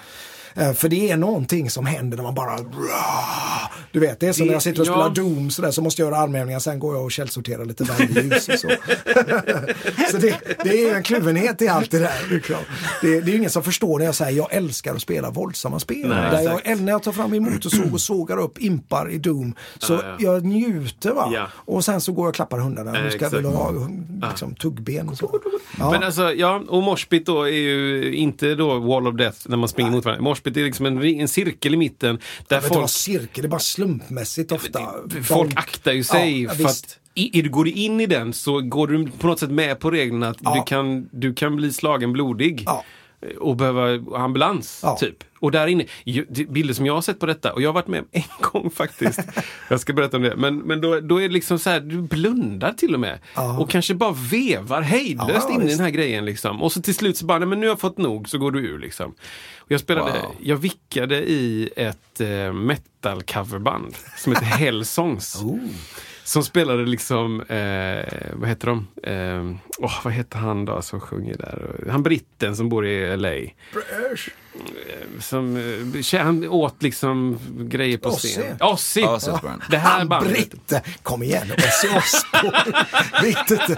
[0.76, 2.58] för det är någonting som händer när man bara
[3.92, 4.92] Du vet, det är som Det- när jag sitter och ja.
[4.92, 8.50] spelar Doom sådär så måste jag göra armhävningar sen går jag och källsorterar lite värmeljus
[8.50, 8.70] och så.
[10.12, 12.28] så det, det är en kluvenhet i allt det där.
[12.30, 12.56] Liksom.
[13.02, 16.08] Det, det är ingen som förstår när jag säger jag älskar att spela våldsamma spel.
[16.10, 19.56] Nej, där jag, när jag tar fram min motorsåg och sågar upp impar i Doom.
[19.80, 20.16] Så Ja, ja.
[20.20, 21.30] jag njuter va.
[21.34, 21.48] Ja.
[21.56, 22.98] Och sen så går jag och klappar hundarna.
[22.98, 23.72] Eh, De ska väl ha
[24.30, 25.40] liksom, tuggben och så.
[25.80, 25.92] Ja.
[25.92, 29.70] Men alltså, ja, och moshpit då är ju inte då wall of death när man
[29.70, 30.24] springer mot varandra.
[30.42, 33.60] Moshpit är liksom en, en cirkel i mitten där folk vad cirkel, det är bara
[33.60, 34.80] slumpmässigt ofta.
[35.24, 38.88] Folk aktar ju sig Ja, för att i, går du in i den så går
[38.88, 42.66] du på något sätt med på reglerna att du, kan, du kan bli slagen blodig.
[43.40, 44.98] Och behöva ambulans, Ja.
[45.00, 45.16] typ.
[45.40, 45.86] Och där inne,
[46.30, 48.70] det- bilder som jag har sett på detta, och jag har varit med en gång
[48.72, 49.20] faktiskt.
[49.70, 50.36] jag ska berätta om det.
[50.36, 53.20] Men, men då, då är det liksom så här, du blundar till och med.
[53.36, 53.60] Ja.
[53.60, 56.26] Och kanske bara vevar hejdlöst Ja, in i den här grejen.
[56.26, 56.62] Liksom.
[56.62, 58.52] Och så till slut så bara, nej men nu har jag fått nog, så går
[58.52, 59.14] du ur liksom.
[59.72, 60.36] Jag spelade, Wow.
[60.42, 65.36] jag vickade i ett eh, metal coverband som heter Hellsongs.
[65.36, 65.60] Oh.
[66.32, 68.88] Som spelade liksom, eh, vad heter de?
[69.04, 71.88] Eh, åh, vad heter han då som sjunger där?
[71.92, 73.30] Han britten som bor i LA.
[75.20, 75.58] Som,
[76.14, 78.44] eh, han åt liksom grejer på scen.
[78.44, 78.52] Ozzy!
[78.60, 79.64] Ja, Ozzy Osbourne.
[79.70, 80.34] Det här Han bandet.
[80.34, 82.86] britte, kom igen Ozzy Osbourne.
[83.26, 83.78] Inte.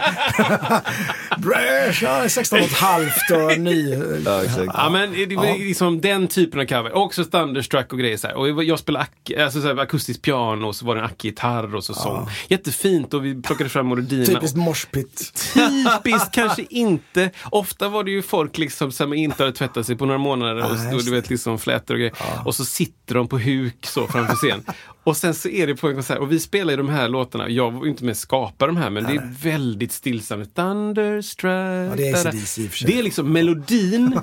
[1.38, 3.90] Brash, ja, 16 och ett halvt och ny.
[4.26, 4.72] Ja, exakt.
[4.74, 6.96] Ja men det var liksom den typen av cover.
[6.96, 8.36] Också Thunderstruck och grejer så här.
[8.36, 11.76] Och jag spelade ak- alltså, så här, akustiskt piano och så var det en ack-gitarr
[11.76, 12.30] och så sång.
[12.48, 14.26] Jättefint och vi plockade fram melodierna.
[14.26, 15.34] Typiskt moshpit.
[15.54, 17.32] Typiskt kanske inte.
[17.52, 20.94] Ofta var det ju folk liksom som inte hade tvättat sig på några månader och,
[20.94, 22.14] just du vet liksom flätor och grejer.
[22.46, 24.64] Och så sitter de på huk så framför scen.
[25.04, 27.50] och sen så är det på en konsert och vi spelar ju de här låtarna.
[27.50, 30.56] Jag var inte med och skapade de här men det är väldigt stillsamt.
[30.56, 31.92] Thunderstruck.
[31.92, 32.14] Ja, det är.
[32.14, 32.88] AC/DC i och för sig.
[32.88, 34.14] Det är liksom melodin.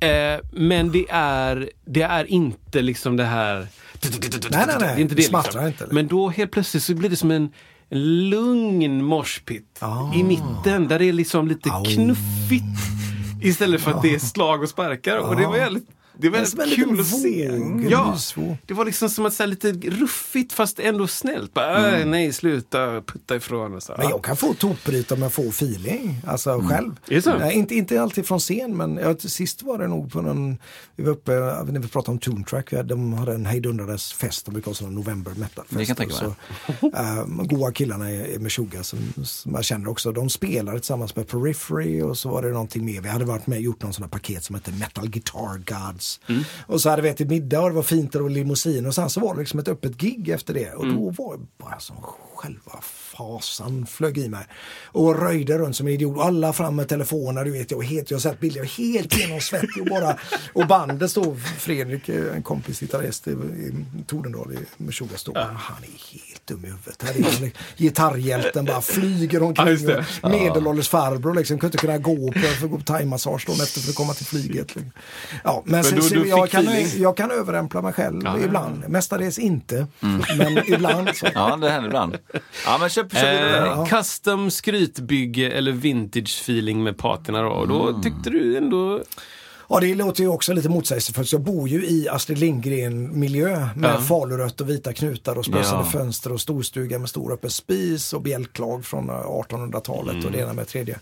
[0.00, 3.66] eh, men det är, det är inte liksom det här
[4.50, 4.78] nej, nej.
[4.78, 5.94] Det är inte det, Smattrar inte, eller?
[5.94, 7.52] Men då helt plötsligt så blir det som en
[8.30, 10.14] lugn moshpit Ah.
[10.14, 12.64] i mitten där det är liksom lite knuffigt
[13.42, 15.18] istället för att det är slag och sparkar.
[15.18, 15.88] Och det var jävligt
[16.20, 17.48] det var en väldigt kul att se.
[17.50, 18.16] våg, en Ja,
[18.66, 21.54] det var liksom som att säga lite ruffigt fast ändå snällt.
[21.54, 23.74] Bara, "Äh, Nej, sluta, putta ifrån.
[23.74, 23.94] Och så.
[23.98, 26.96] Men jag kan få topbryta om jag får feeling, alltså själv.
[27.08, 27.38] Det så?
[27.38, 30.58] Nej, inte, inte alltid från scen, men jag, sist var det nog på någon,
[30.96, 34.12] vi var uppe, när vi pratade om Toon Track, vi hade- de hade en hejdundrades
[34.12, 35.86] fest, de brukar ha sån November metal-fest.
[35.86, 36.14] Kan tänka
[36.98, 42.02] äh, goa killarna i, Meshuggah som, som jag känner också, de spelade tillsammans med Periphery
[42.02, 44.10] och så var det någonting mer, vi hade varit med och gjort någon sån här
[44.10, 46.07] paket som hette Metal Guitar Gods.
[46.66, 48.94] Och så hade vi ätit middag och det var fint och det var limousin och
[48.94, 50.72] sen så var det liksom ett öppet gig efter det.
[50.72, 51.96] Och då var det bara som
[52.34, 52.80] själva
[53.18, 54.46] fasan flög i mig.
[54.86, 56.18] Och röjde runt som en idiot.
[56.20, 59.18] Alla fram med telefoner, du vet jag, helt, jag har sett bilder, jag var helt
[59.18, 60.16] genomsvettig och bara.
[60.52, 65.44] Och bandet stod, Fredrik, eh, en kompis gitarrist i, i Tordendal i Meshuggah stod bara,
[65.44, 67.02] han är helt dum i huvudet.
[67.02, 69.86] Här är han, gitarrhjälten bara flyger Ja, omkring.
[69.86, 70.04] det.
[70.22, 73.60] och Medelålders farbror liksom, kunde inte kunna gå på, för att gå på thaimassage dagen
[73.60, 74.76] efter för att komma till flyget.
[74.76, 74.90] Liksom.
[75.44, 77.02] Ja, men, sen, du- du jag, kan, feeling?
[77.02, 78.44] jag kan överämpla mig själv Ja, ja, ja.
[78.46, 78.88] ibland.
[78.88, 79.86] Mestadels inte,
[80.38, 81.26] men ibland så.
[81.34, 82.18] Ja, det händer ibland.
[82.66, 87.48] Ja, men kör, Eh, custom skrytbygge eller vintage feeling med patina då.
[87.48, 87.76] Och Mm.
[87.92, 89.02] då tyckte du ändå...
[89.70, 91.32] Ja, det låter ju också lite motsägelsefullt.
[91.32, 94.00] Jag bor ju i Astrid Lindgren-miljö med Ja.
[94.00, 95.90] falurött och vita knutar och sprössade Ja.
[95.90, 100.52] fönster och storstuga med stor öppen spis och bjälklag från eh, 1800-talet och det ena
[100.52, 100.98] med det tredje.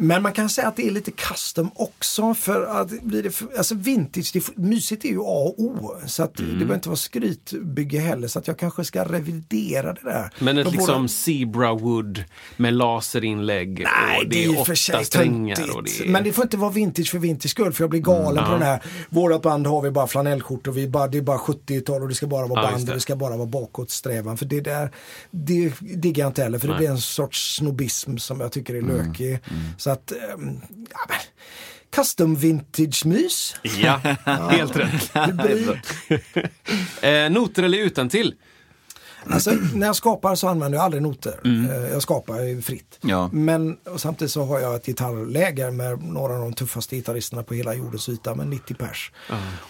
[0.00, 3.48] Men man kan säga att det är lite custom också för att blir det, för,
[3.58, 5.22] alltså vintage, det, är- mysigt är ju A
[5.56, 5.94] och O.
[6.06, 10.00] Så att det behöver inte vara skrytbygge heller så att jag kanske ska revidera det
[10.04, 10.30] där.
[10.38, 12.24] Men ett De liksom borde- zebra wood
[12.56, 15.76] med laserinlägg Nej, och det är det är åtta sig strängar.
[15.76, 16.08] Och det är...
[16.08, 18.62] Men det får inte vara vintage för vintage skull för jag blir galen på den
[18.62, 18.82] här.
[19.10, 22.26] Vårat band har vi bara flanellskjortor, vi bara, det är bara 70-tal och det ska
[22.26, 22.92] bara vara Ja, band det.
[22.92, 24.36] och det ska bara vara bakåtsträvan.
[24.36, 24.90] För det där,
[25.30, 26.78] det diggar jag inte heller för det Nej.
[26.78, 26.90] Mm.
[26.92, 29.38] blir en sorts snobism som jag tycker är lökig.
[29.88, 30.60] Så att, ehm,
[30.90, 31.14] ja
[31.96, 33.56] custom vintage-mys.
[33.82, 33.96] Ja,
[34.50, 35.12] helt rätt.
[37.02, 38.34] Eh, noter eller utan till?
[39.30, 41.40] Alltså, när jag skapar så använder jag aldrig noter.
[41.44, 41.70] Mm.
[41.70, 42.98] Eh, Jag skapar fritt.
[43.00, 43.30] Ja.
[43.32, 47.74] Men samtidigt så har jag ett gitarrläger med några av de tuffaste gitarristerna på hela
[47.74, 49.12] jordens yta med 90 pers.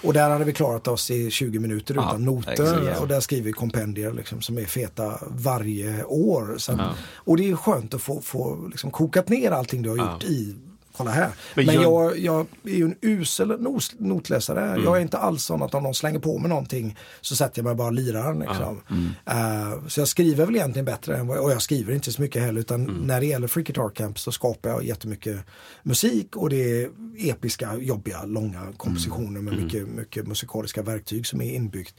[0.03, 2.53] Och där hade vi klarat oss i 20 minuter Ja, utan noter.
[2.83, 3.01] exakt.
[3.01, 6.57] Och där skriver vi kompendier liksom, som är feta varje år.
[6.69, 6.81] Att,
[7.15, 10.57] Och det är skönt att få, få liksom, kokat ner allting du har gjort i
[10.99, 11.31] kolla här.
[11.55, 14.65] Men Men, jag- jag, är ju en usel nos, notläsare.
[14.71, 14.85] Mm.
[14.85, 17.65] Jag är inte alls sån att om någon slänger på mig någonting så sätter jag
[17.65, 18.35] mig bara och lirar.
[18.35, 18.81] Liksom.
[18.91, 19.09] Mm.
[19.27, 22.43] Eh, så jag skriver väl egentligen bättre än vad, och jag skriver inte så mycket
[22.43, 22.95] heller utan Mm.
[22.95, 25.37] när det gäller Free Guitar Camp så skapar jag jättemycket
[25.83, 26.89] musik och det är
[27.19, 31.95] episka, jobbiga, långa kompositioner med mycket, mycket musikaliska verktyg som är inbyggt.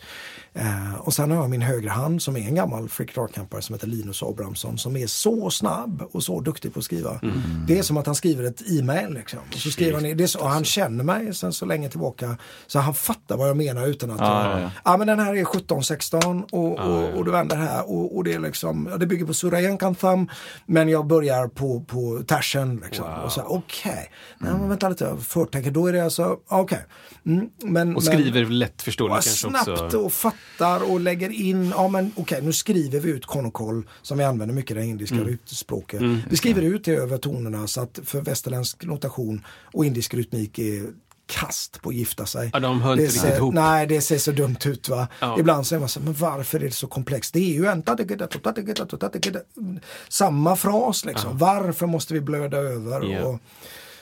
[0.53, 3.61] Eh, och sen har jag min högra hand som är en gammal Free Guitar Campare
[3.61, 7.19] som heter Linus Abrahamsson som är så snabb och så duktig på att skriva.
[7.67, 9.39] Det är som att han skriver ett e-mail liksom.
[9.53, 12.37] Och, så skriver han, det så, och han känner mig sen så länge tillbaka
[12.67, 14.71] så han fattar vad jag menar utan att Ja, jag, ja, ja.
[14.85, 18.33] ja men den här är 17-16 och, och, och du vänder här och, och det
[18.33, 20.29] är liksom, det bygger på Surayan Kantham
[20.65, 23.05] men jag börjar på, på tersen liksom.
[23.25, 26.85] Och så okej, nej men vänta lite, förtänker, då är det alltså, okej.
[27.25, 29.97] Mm, men, Och men- skriver lättförståeligt och kanske snabbt också.
[29.97, 34.23] och fattar och lägger in, ja men okej nu skriver vi ut konokol som vi
[34.23, 35.27] använder mycket i det indiska Mm.
[35.27, 36.01] rytmspråket.
[36.29, 40.83] vi skriver ut det över tonerna så att för västerländsk notation och indisk rytmik är
[41.29, 42.49] kast på att gifta sig.
[42.53, 43.53] Ja, de inte det riktigt ser, ihop.
[43.53, 45.07] Nej, det ser så dumt ut va.
[45.19, 45.39] Ja.
[45.39, 47.33] Ibland är man så men varför är det så komplext?
[47.33, 47.81] Det är ju en
[50.09, 51.37] samma fras liksom.
[51.37, 53.03] Varför måste vi blöda över?
[53.11, 53.23] Ja.
[53.23, 53.39] Och,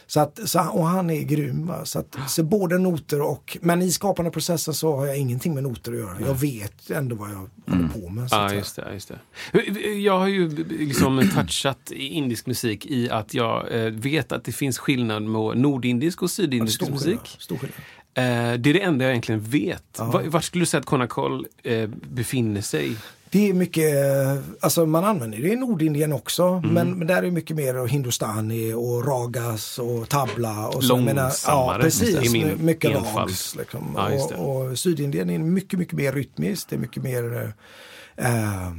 [0.08, 1.68] så att, så, och han är grym.
[1.68, 1.86] Va?
[1.86, 5.64] Så, att, så både noter och, men i skapande processen så har jag ingenting med
[5.64, 6.18] noter att göra.
[6.28, 8.30] Jag vet ändå vad jag håller på med.
[8.30, 8.60] Så Ja, säga.
[8.60, 9.12] just det, just
[9.74, 9.94] det.
[9.94, 10.50] Jag har ju
[10.80, 15.54] liksom touchat i indisk musik i att jag eh, vet att det finns skillnad på
[15.54, 17.36] nordindisk och sydindisk skillnad, musik.
[17.40, 17.78] Stor skillnad.
[18.14, 20.00] Eh, det är det enda jag egentligen vet.
[20.00, 22.96] Va- Vart skulle du säga att Konakol eh, befinner sig?
[23.30, 23.94] Det är mycket,
[24.60, 26.44] alltså man använder det i Nordindien också.
[26.44, 26.70] Mm.
[26.74, 30.68] Men, men där är mycket mer hindustani och ragas och tabla.
[30.68, 30.98] Och så.
[30.98, 32.32] Menar, Ja, precis.
[32.32, 33.56] min mycket rags.
[33.56, 33.94] Liksom.
[33.96, 34.36] Ja, det.
[34.36, 36.70] och, och Sydindien är mycket, mycket mer rytmiskt.
[36.70, 37.54] Det är mycket mer
[38.16, 38.72] eh,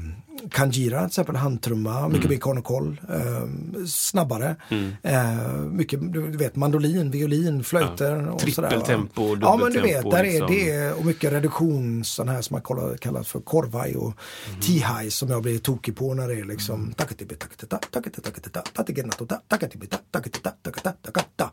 [0.50, 2.12] kanjira, till exempel handtrumma, Mm.
[2.12, 3.48] mycket mer konokol, eh,
[3.86, 4.56] snabbare.
[5.02, 5.34] Eh,
[5.70, 8.62] mycket, du vet, mandolin, violin, flöjter och sådär.
[8.62, 8.68] va.
[8.70, 10.46] Trippeltempo, Ja men du vet, dubbeltempo, där är liksom.
[10.50, 14.12] det och mycket reduktion, sån här som man kollar, kallar för korvaj och
[14.48, 14.60] Mm.
[14.60, 19.40] t-high som jag blir tokig på när det är liksom takatibi, takatita, takatita, takatita, tatigenatota,
[19.48, 21.50] takatibita, takatita, takata, takata.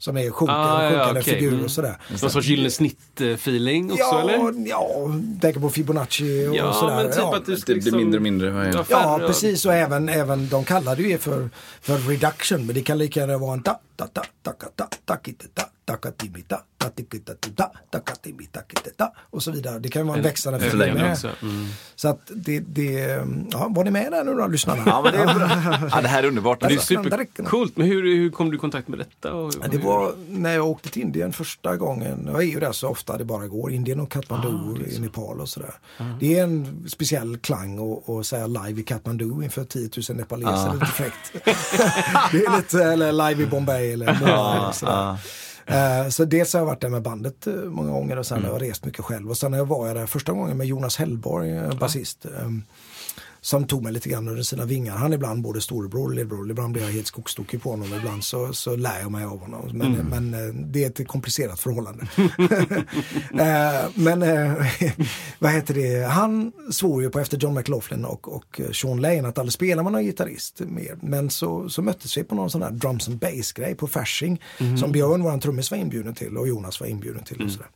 [0.00, 1.34] Som är sjunka, Ah, ja, sjunkande okej.
[1.34, 1.64] figur Mm.
[1.64, 1.96] och sådär.
[2.10, 4.68] Någon sorts gyllene snitt-feeling också Ja, eller?
[4.68, 4.88] ja,
[5.40, 6.96] tänker på Fibonacci och Ja, sådär.
[6.96, 7.36] men typ ja.
[7.36, 8.50] att du Det blir liksom- mindre och mindre.
[8.50, 8.84] det?
[8.88, 12.98] Ja, precis och även, även de kallade ju det för, för reduction men det kan
[12.98, 15.16] lika gärna vara en ta ta ta ta ta ta ta
[15.54, 15.62] ta
[15.92, 19.78] takatibita tatikitatuta takatibita kiteta och så vidare.
[19.78, 21.02] Det kan vara en växande Förlängning.
[21.02, 21.66] Mm.
[21.96, 22.90] Så att det, det,
[23.50, 24.82] ja, var ni med där nu då lyssnarna?
[24.86, 25.88] Ja, men det är bra.
[25.92, 26.60] Ja, det här är underbart.
[26.60, 26.86] Det är Alltså.
[26.86, 27.76] supercoolt.
[27.76, 29.34] Men hur, hur kom du i kontakt med detta?
[29.34, 32.28] Och, Ja, Det var när jag åkte till Indien första gången.
[32.32, 33.72] Jag är ju där så ofta det bara går.
[33.72, 35.74] Indien och Kathmandu i Nepal och sådär.
[36.20, 40.52] Det är en speciell klang att- säga live i Kathmandu inför 10 000 nepaleser.
[40.52, 41.32] Det är lite fräckt.
[42.32, 44.10] det är lite, eller live i Bombay eller
[44.68, 45.16] och sådär.
[45.68, 48.52] Eh, Så dels har jag varit där med bandet eh, många gånger och sen har
[48.52, 49.30] jag rest mycket själv.
[49.30, 52.26] Och sen var jag där första gången med Jonas Hellborg, eh, basist.
[53.48, 54.96] Som tog mig lite grann under sina vingar.
[54.96, 56.50] Han är ibland både storebror och lillebror.
[56.50, 57.94] Ibland blir jag helt skogstokig på honom.
[57.94, 59.70] Ibland så, så lär jag mig av honom.
[59.72, 62.06] Men, men eh, det är ett komplicerat förhållande.
[63.38, 64.52] Eh, men eh,
[65.38, 66.06] vad heter det?
[66.06, 69.92] Han svor ju på efter John McLaughlin och, och Sean Lane att aldrig spela med
[69.92, 70.98] någon gitarrist mer.
[71.00, 74.40] Men så, så möttes vi på någon sån här drums and bass grej på Fasching.
[74.78, 77.44] Som Björn, våran trummis, var inbjuden till och Jonas var inbjuden till.
[77.44, 77.68] Och sådär.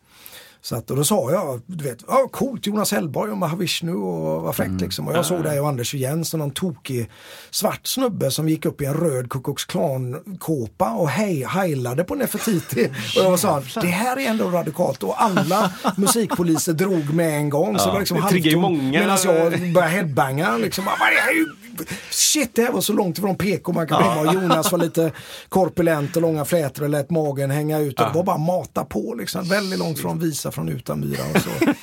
[0.64, 4.42] Så att, och då sa jag, du vet, ja coolt Jonas Hellborg och Mahavishnu och
[4.42, 5.08] vad fräckt liksom.
[5.08, 7.10] Och jag såg dig och Anders och Jens och någon tokig
[7.50, 12.14] svart snubbe som gick upp i en röd Ku Klux Klan-kåpa och hej, heilade på
[12.14, 12.86] Nefertiti.
[13.18, 17.78] och jag sa, det här är ändå radikalt och alla musikpoliser drog med en gång.
[17.78, 18.82] Så det var liksom Det halvtomt många.
[19.00, 20.84] Medan jag började headbanga liksom.
[20.86, 21.61] Bara, "Det här är
[22.10, 24.18] Shit, det här var så långt ifrån PK man kan.
[24.26, 25.12] Och Jonas var lite
[25.48, 28.00] korpulent och långa flätor och lät magen hänga ut.
[28.00, 29.44] Och det var bara mata på liksom.
[29.48, 31.74] Väldigt långt från Visa från Utanmyra och så.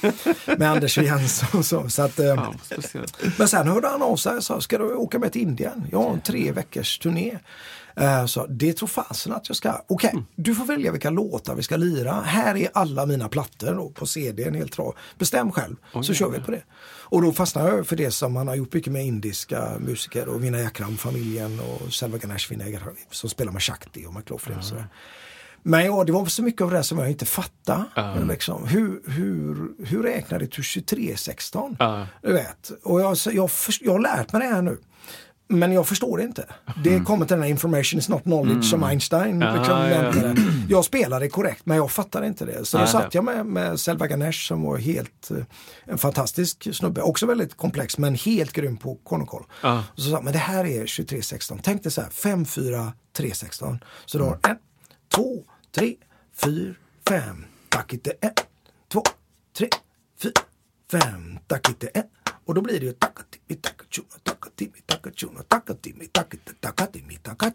[0.58, 1.90] Med Anders Jens och så.
[1.90, 2.54] så att, eh, Ja,
[3.38, 5.88] men sen hörde han av sig och sa, ska du åka med till Indien?
[5.92, 7.38] Jag har en tre veckors turné.
[7.96, 9.82] Eh, Så det tror fasen att jag ska.
[9.88, 12.22] Okej, du får välja vilka låtar vi ska lira.
[12.26, 14.94] Här är alla mina plattor då, på CD, en helt rad.
[15.18, 16.62] Bestäm själv, så kör vi på det.
[17.12, 20.44] Och då fastnade jag för det som han har gjort mycket med indiska musiker och
[20.44, 24.64] Vinay Akram-familjen och Selva Ganesh Vinay Akram, som spelar med Shakti och McLaughlin.
[24.64, 24.88] sådär.
[25.64, 27.86] Men ja, det var så mycket av det som jag inte fattade.
[28.30, 28.68] Liksom.
[28.68, 29.56] Hur, hur,
[29.86, 31.76] hur räknar det till 2316?
[31.80, 32.08] Ja.
[32.22, 32.72] Du vet.
[32.84, 34.78] Och jag, jag, först- jag har lärt mig det här nu.
[35.52, 36.46] Men jag förstår det inte.
[36.84, 39.88] Det kommer till den här information is not knowledge som Einstein Ah, liksom ja.
[40.02, 40.42] nämnde det.
[40.70, 42.66] Jag spelar det korrekt men jag fattar inte det.
[42.66, 42.92] Så då Nej.
[42.92, 45.38] satt jag med, med Selva Ganesh som var helt, eh,
[45.86, 49.44] en fantastisk snubbe, också väldigt komplex men helt grym på konokoll.
[49.64, 49.84] Ja.
[49.94, 51.60] Och så sa men det här är 2316.
[51.64, 53.80] Tänk dig så här, 5, 4, 3, 16.
[54.06, 54.58] Så du har en,
[55.16, 55.44] två,
[55.76, 55.96] tre,
[56.44, 56.74] fyra,
[57.08, 57.46] fem.
[57.70, 58.32] Tack inte en,
[58.92, 59.04] två,
[59.58, 59.68] tre,
[60.24, 60.34] fyra,
[60.92, 61.40] fem.
[61.48, 62.04] Tack inte en.
[62.50, 62.94] Och då blir det ju
[65.20, 67.46] tjuna, tacka timmi, tacka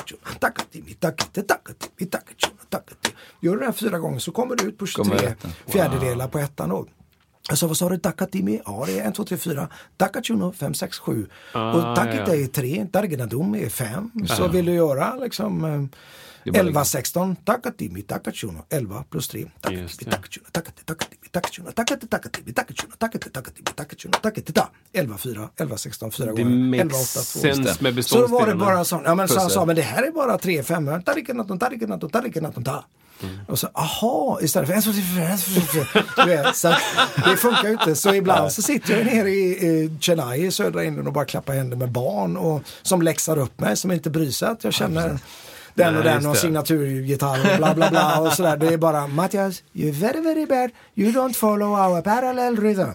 [0.00, 3.16] tjuna, tacka timmi, tacka inte, tacka timmi, tacka tjuna, tacka timmi.
[3.40, 5.50] Gör du det här fyra gånger så kommer du ut på Kommer 23 rätten.
[5.66, 6.72] fjärdedelar på ettan
[7.48, 7.52] då.
[7.52, 8.60] Alltså vad sa du, Dakatimi?
[8.66, 9.68] Ja det är 1, 2, 3, 4.
[9.96, 11.26] Dakachuno 5, 6, 7.
[11.52, 12.42] Ah, och Takita ja.
[12.42, 12.86] är 3.
[12.92, 14.10] Dargenadum är 5.
[14.26, 15.98] Så vill du göra liksom eh,
[16.44, 17.36] är bara 11, 16.
[17.36, 19.46] Takatimi, Takachuno 11 plus 3.
[19.70, 20.10] Just det.
[20.10, 24.70] Takachuno, Takati, Takatimi, Takachuno, Takati, Takatimi, Takachuno, Takati, Takatimi, Takachuno, Takati, ta.
[24.92, 26.80] 11, 4, 11, 16, 4 Det gånger.
[26.80, 27.40] 11, 8, 2.
[27.42, 29.82] makes sense med Så var det bara sån, ja men så han sa, men det
[29.82, 31.02] här är bara 3, 5.
[31.02, 32.64] Tarikenatton, tarikenatton, tarikenatton,
[33.24, 33.52] ta.
[33.52, 34.82] Och så, aha, istället för en,
[36.54, 36.80] så att
[37.24, 37.94] det funkar ju inte.
[37.94, 41.54] Så ibland så sitter jag nere i eh, Chennai i södra Indien och bara klappar
[41.54, 45.18] händer med barn och som läxar upp mig, som inte bryr sig att jag känner
[45.74, 48.56] den och Nej, den just och signaturgitarr och bla bla bla och sådär.
[48.56, 52.90] Det är bara Mattias, you're very very bad, you don't follow our parallel rhythm.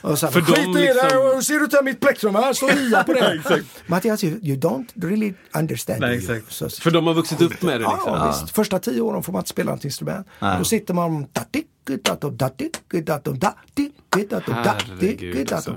[0.00, 2.52] Och så, För Skit de i det, liksom- och ser du inte mitt plektrum här,
[2.52, 3.42] står lia på det.
[3.86, 6.00] Mattias, you, you don't really understand.
[6.00, 6.52] Nej, exakt.
[6.52, 8.00] Så- För de har vuxit upp med det liksom.
[8.06, 8.54] ja, visst.
[8.54, 10.26] Första tio åren får man inte spela ett instrument.
[10.58, 11.26] Då sitter man
[15.14, 15.70] Herregud, alltså.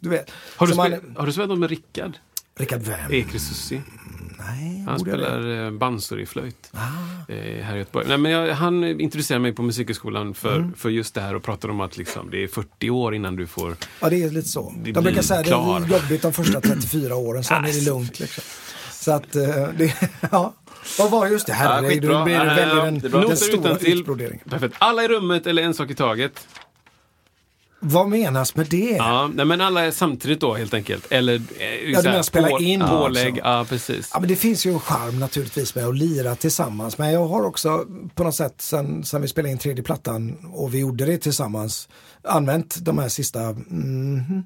[0.00, 0.30] du vet.
[0.56, 2.16] Har du, man- har du spelat med Rickard
[2.58, 3.12] Rickard Wem?
[3.12, 3.80] Ekresussi?
[4.46, 7.32] Nej, Han spelar eh, bansor i flöjt Ah.
[7.32, 8.06] eh, här i Göteborg.
[8.08, 10.74] Nej, men jag, han introducerade mig på Musikhögskolan för, Mm.
[10.74, 13.46] för just det här och pratade om att liksom, det är 40 år innan du
[13.46, 13.76] får...
[14.00, 14.72] Ja, det är lite så.
[14.84, 18.20] De brukar säga att det är jobbigt de första 34 åren, sen är det lugnt.
[18.20, 18.44] Liksom.
[18.92, 19.42] Så att, eh,
[19.78, 19.94] det,
[20.30, 20.54] ja.
[20.98, 21.52] Vad var just det?
[21.52, 22.84] Herregud, Ja, den, det är bra.
[22.84, 24.40] den Noter stora utbroderingen.
[24.50, 24.74] Perfekt.
[24.78, 26.46] Alla i rummet eller en sak i taget?
[27.86, 28.90] Vad menas med det?
[28.96, 31.06] Ja, nej, men alla är samtidigt då helt enkelt.
[31.12, 31.40] Eller eh,
[31.86, 34.10] du så här, menar spela på- in Pålägg, ja precis.
[34.14, 36.98] Ja, men det finns ju en charm naturligtvis med att lira tillsammans.
[36.98, 40.74] Men jag har också på något sätt sen, sen vi spelade in tredje plattan och
[40.74, 41.88] vi gjorde det tillsammans
[42.24, 44.42] använt de här sista, mm,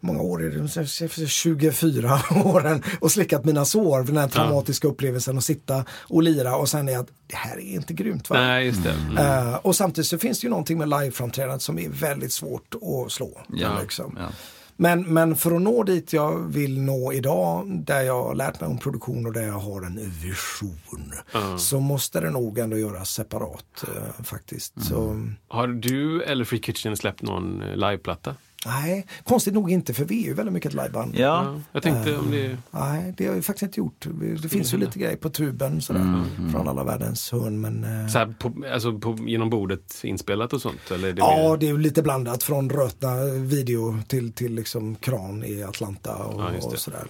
[0.00, 5.38] många år är det, 24 åren och slickat mina sår för den här traumatiska upplevelsen
[5.38, 8.30] att sitta och lira och sen är att det här är inte grymt.
[8.30, 8.36] Va?
[8.36, 8.86] Nej, just.
[8.86, 9.16] Mm.
[9.16, 13.12] Eh, och samtidigt så finns det ju någonting med liveframträdandet som är väldigt svårt att
[13.12, 13.40] slå.
[13.48, 14.18] Ja, liksom.
[14.20, 14.28] ja.
[14.76, 18.70] Men, men för att nå dit jag vill nå idag, där jag har lärt mig
[18.70, 21.12] om produktion och där jag har en vision,
[21.58, 24.84] så måste det nog ändå göras separat eh, faktiskt.
[24.84, 28.34] Så, Har du eller Free Kitchen släppt någon eh, liveplatta?
[28.66, 31.14] Nej, konstigt nog inte för vi är ju väldigt mycket ett liveband.
[31.18, 32.56] Ja, Jag tänkte om det...
[32.70, 34.06] Nej, det har vi faktiskt inte gjort.
[34.42, 37.60] Det finns ju lite grejer på tuben sådär, från alla världens hörn.
[37.60, 40.90] Men, eh, Så här, på, alltså på, genom bordet inspelat och sånt?
[40.90, 44.54] Eller är det Ja, mer- det är ju lite blandat från rötna video till, till
[44.54, 47.04] liksom kran i Atlanta och, Ja, och sådär.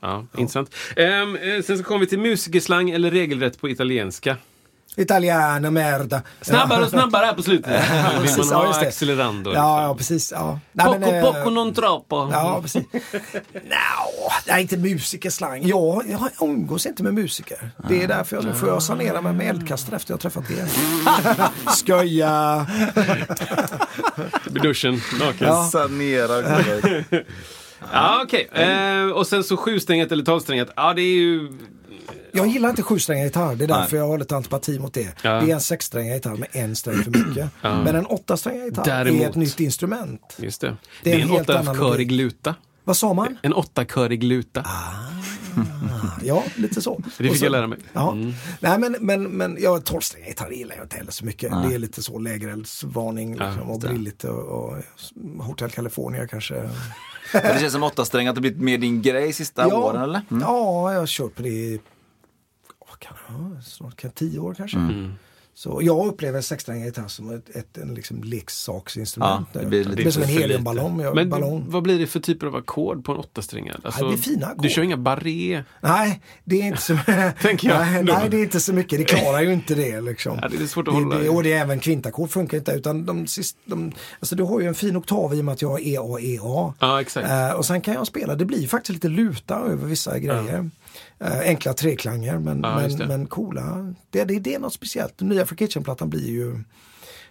[0.00, 0.74] Ja, intressant.
[0.96, 4.36] Ehm, eh, sen så kommer vi till musikerslang eller regelrätt på italienska.
[5.00, 6.22] Italiano merda.
[6.40, 7.70] Snabbare och snabbare här på slutet.
[8.22, 9.54] Vill man ja, ha accelerando?
[9.54, 9.82] Ja, liksom.
[9.82, 10.32] ja, precis.
[10.32, 10.60] Ja.
[10.72, 12.30] Nej, Poco men, eh, poco non troppo.
[12.32, 12.84] Ja, precis.
[13.52, 15.66] no, nej, inte musikerslang.
[15.66, 17.70] Jag, jag umgås inte med musiker.
[17.88, 20.50] Det är därför jag nu får jag sanera mig med eldkastare efter jag har träffat
[20.50, 20.68] er.
[21.76, 22.66] Skoja!
[24.46, 25.48] I duschen, naken.
[25.48, 25.68] Ja.
[25.72, 26.62] sanera.
[27.92, 28.48] Ja, okej.
[28.52, 30.68] Eh, och sen så sjusträngat eller tolvsträngat.
[30.76, 31.48] Ja, det är ju...
[32.32, 33.54] Jag gillar inte sjusträngad gitarr.
[33.54, 35.08] Det är därför jag har lite antipati mot det.
[35.22, 35.30] Ja.
[35.40, 37.50] Det är en sexsträngad gitarr med en sträng för mycket.
[37.62, 40.36] Men en åttasträngad gitarr är Däremot- ett nytt instrument.
[40.38, 40.66] Just det.
[40.68, 42.54] Det Det är är, en en helt åttakörig luta.
[42.84, 43.38] Vad sa man?
[43.42, 44.66] En åttakörig luta.
[46.22, 47.00] Ja, lite så.
[47.18, 47.78] Det fick så- jag lära mig.
[47.92, 48.12] Ja.
[48.12, 48.32] Mm.
[48.60, 51.52] Nej men, men, men ja, tolvsträngad gitarr gillar jag inte heller så mycket.
[51.68, 54.76] Det är lite så lägereldsvarning liksom, Ja, och brilligt och, och
[55.38, 56.54] Hotel California kanske.
[57.32, 60.20] Det känns som åtta sträng att det blivit mer din grej sista åren eller?
[60.30, 60.42] Mm.
[60.42, 61.78] Ja, jag har kört på det
[63.00, 63.62] kan vara?
[63.62, 64.78] snart kan, tio år kanske.
[64.78, 65.12] Mm.
[65.54, 69.48] Så jag upplever sexsträngad gitarr som ett, ett en liksom leksaksinstrument.
[69.52, 71.14] Ja, det blir lite det blir som en heliumballong.
[71.14, 71.64] Men ballong.
[71.68, 73.80] vad blir det för typer av ackord på en åttasträngad?
[73.84, 74.62] Alltså, det är fina ackord.
[74.62, 75.64] Du kör inga barré?
[75.80, 76.98] Nej, det är inte så,
[77.42, 78.98] Tänker jag nej, nej, det är inte så mycket.
[78.98, 80.00] Det klarar ju inte det.
[80.00, 80.38] Liksom.
[80.42, 81.28] Ja, det är svårt att hålla det.
[81.28, 82.72] Och det är även kvintackord funkar inte.
[82.72, 85.62] Utan de sist, de, alltså du har ju en fin oktav i och med att
[85.62, 86.74] jag har EA, EA.
[86.78, 87.28] Ja, exakt.
[87.28, 90.70] Eh, och sen kan jag spela, det blir faktiskt lite luta över vissa grejer.
[91.20, 93.94] Eh, enkla treklanger men, Ja, men, men coola.
[94.10, 95.18] Det, det, det är något speciellt.
[95.18, 96.64] Den nya Free Kitchen-plattan blir ju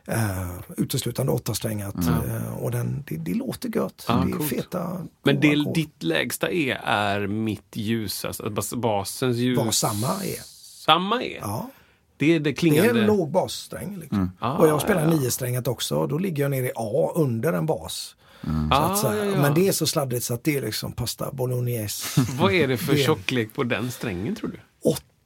[0.07, 4.05] Eh, uteslutande åttasträngat eh, och den, det, det låter gött.
[4.07, 4.49] Ja, det är coolt.
[4.49, 5.75] feta Men det, ackord.
[5.75, 9.57] ditt lägsta E är mitt ljus, alltså bas, basens ljus.
[9.57, 10.39] Vad samma är.
[10.85, 11.37] Samma E?
[11.41, 11.69] Ja.
[12.17, 13.01] Det är det Det är klingande.
[13.01, 13.97] en låg bassträng.
[13.99, 14.31] Liksom.
[14.39, 15.19] Ah, och jag spelar ja, ja.
[15.19, 16.07] niosträngat också.
[16.07, 18.15] Då ligger jag nere i A under en bas.
[18.41, 19.41] Så Ah, att, så här, ja, ja.
[19.41, 22.21] Men det är så sladdrigt så att det är liksom pasta bolognese.
[22.39, 24.59] Vad är det för Det- tjocklek på den strängen tror du?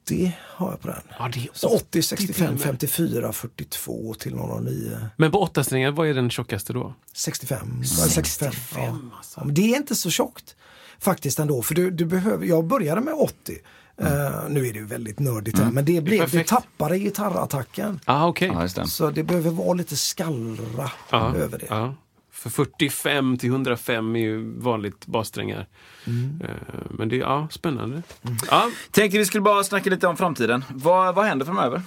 [0.05, 1.01] 80 har jag på den.
[1.20, 2.61] Ja, det är Så 80, till 65, och med.
[2.61, 4.97] 54, 42 till 009.
[5.18, 6.93] Men på åtta strängar, vad är den tjockaste då?
[7.14, 7.84] 65.
[8.09, 8.51] 65.
[8.76, 8.97] Ja.
[9.18, 9.39] alltså.
[9.39, 10.55] Ja, men det är inte så tjockt
[10.99, 11.61] faktiskt ändå.
[11.61, 13.57] För du, du behöver, jag började med 80.
[14.01, 14.07] Eh,
[14.49, 16.49] nu är det ju väldigt nördigt här, men det, blev, det perfekt.
[16.49, 17.99] tappade gitarrattacken.
[18.05, 18.88] Ah, just det.
[18.88, 21.66] Så det behöver vara lite skallra Ja, över det.
[21.70, 21.95] ja.
[22.43, 25.67] För 45 till 105 är ju vanligt bassträngar.
[26.07, 26.41] Mm.
[26.43, 26.49] Eh,
[26.89, 28.03] Men det är ja, spännande.
[28.49, 30.65] Ja, Tänkte vi skulle bara snacka lite om framtiden.
[30.69, 31.81] Vad, vad händer framöver?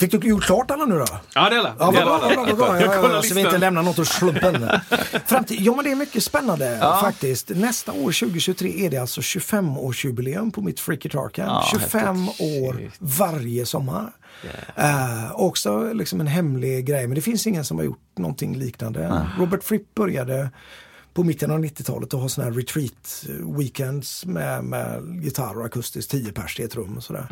[0.00, 1.06] Fick du gjort klart alla nu då?
[1.34, 1.74] ja det är alla.
[1.78, 4.68] Ja, vad bra, Ja, ja, Så vi inte lämnar något åt slumpen.
[5.26, 7.48] Framtid, ja men det är mycket spännande faktiskt.
[7.48, 11.34] Nästa år 2023 är det alltså 25-årsjubileum på mitt Freaky Camp.
[11.36, 14.12] Ja, 25 år varje sommar.
[14.76, 19.26] Eh, också liksom en hemlig grej, men det finns ingen som har gjort någonting liknande.
[19.38, 20.50] Robert Fripp började
[21.14, 23.26] på mitten av 90-talet att ha sådana här retreat
[23.58, 27.26] weekends med, med gitarr och akustiskt, 10 pers i ett rum och sådär.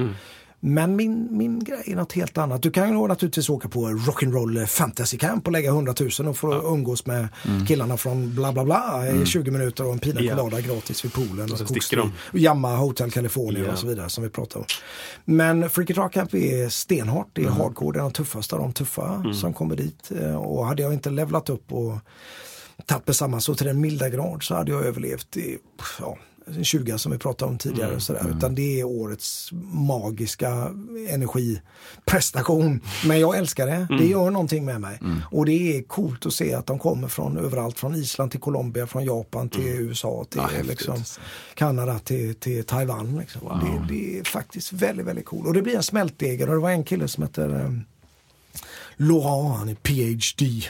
[0.64, 2.62] Men min, min grej är något helt annat.
[2.62, 6.52] Du kan ju naturligtvis åka på Rock'n'Roll Fantasy Camp och lägga 100 000 och få
[6.74, 7.28] umgås med
[7.68, 10.36] killarna från bla bla bla i 20 minuter och en pina Ja.
[10.36, 11.52] colada gratis vid poolen.
[11.52, 11.58] Och,
[11.90, 12.12] de.
[12.32, 13.72] och Yamaha Hotel California Ja.
[13.72, 14.66] och så vidare som vi pratar om.
[15.24, 18.72] Men Freaky Guitar Camp är stenhårt, det är hardcore, det är de tuffaste av de
[18.72, 20.10] tuffa som kommer dit.
[20.20, 21.98] Eh, Och hade jag inte levlat upp och
[23.06, 25.58] mig samman så till den milda grad så hade jag överlevt i
[26.00, 27.94] ja, en 20 som vi pratade om tidigare.
[27.94, 28.34] och Sådär.
[28.36, 30.70] Utan det är årets magiska
[31.08, 32.80] energiprestation.
[33.06, 33.86] Men jag älskar det.
[33.98, 35.00] Det gör någonting med mig.
[35.30, 37.78] Och det är coolt att se att de kommer från överallt.
[37.78, 41.04] Från Island till Colombia, från Japan till USA till liksom,
[41.54, 43.18] Kanada till, till Taiwan.
[43.18, 43.40] Liksom.
[43.88, 45.46] Det, det är faktiskt väldigt, väldigt coolt.
[45.46, 46.48] Och det blir en smältdegel.
[46.48, 47.84] Och det var en kille som heter um,
[48.96, 50.62] Laurent, han är PhD.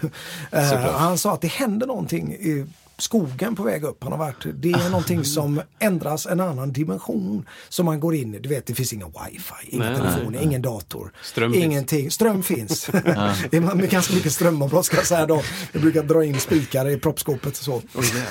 [0.52, 2.66] Eh, han sa att det händer någonting i
[3.02, 4.02] skogen på väg upp.
[4.02, 8.34] Han har varit, det är någonting som ändras, en annan dimension som man går in
[8.34, 8.38] i.
[8.38, 11.12] Du vet, det finns inga wifi, inga Nej, telefoner, ingen dator.
[11.22, 11.64] Ström finns.
[11.64, 12.10] ingenting.
[12.10, 12.86] Ström finns.
[13.50, 15.42] det är ganska mycket strömavbrott ska jag säga då.
[15.72, 17.82] Jag brukar dra in spikar i proppskåpet och så.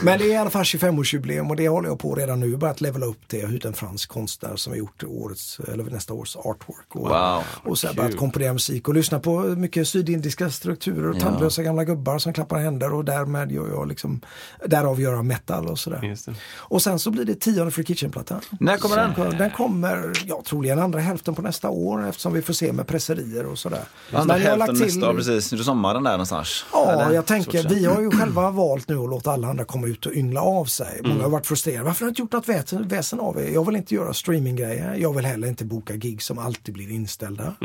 [0.01, 2.57] Men det är i alla fall 25-årsjubileum och det håller jag på redan nu.
[2.57, 3.37] Börjat levela upp det.
[3.37, 6.95] Jag har en fransk konstnär som har gjort årets, eller nästa års artwork.
[6.95, 11.19] Och, Wow, och så har börjat komponera musik och lyssna på mycket sydindiska strukturer och
[11.19, 14.21] tandlösa gamla gubbar som klappar händer och därmed gör jag liksom,
[14.65, 15.99] därav gör jag metal och sådär.
[16.03, 16.33] Just det.
[16.55, 18.41] Och sen så blir det tionde Free Kitchen-plattan.
[18.59, 19.37] När kommer den?
[19.37, 23.45] Den kommer, ja troligen andra hälften på nästa år eftersom vi får se med presserier
[23.45, 23.83] och sådär.
[24.13, 25.51] Andra Men hälften lagt till- nästa år, precis.
[25.51, 26.65] Nu sommaren där någonstans.
[26.71, 27.15] Ja, Eller?
[27.15, 30.11] jag tänker, vi har ju själva valt nu att låta alla andra komma ut och
[30.13, 31.01] yngla av sig.
[31.03, 31.83] Många har varit frustrerade.
[31.83, 33.49] Varför har ni inte gjort något väsen, väsen av er?
[33.53, 34.95] Jag vill inte göra streaminggrejer.
[34.95, 37.55] Jag vill heller inte boka gig som alltid blir inställda.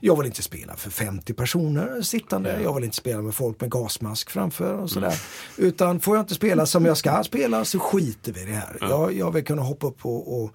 [0.00, 2.60] Jag vill inte spela för 50 personer sittande.
[2.62, 5.14] Jag vill inte spela med folk med gasmask framför och sådär.
[5.56, 8.76] Utan får jag inte spela som jag ska spela så skiter vi i det här.
[8.80, 10.50] Jag, jag vill kunna hoppa upp och, och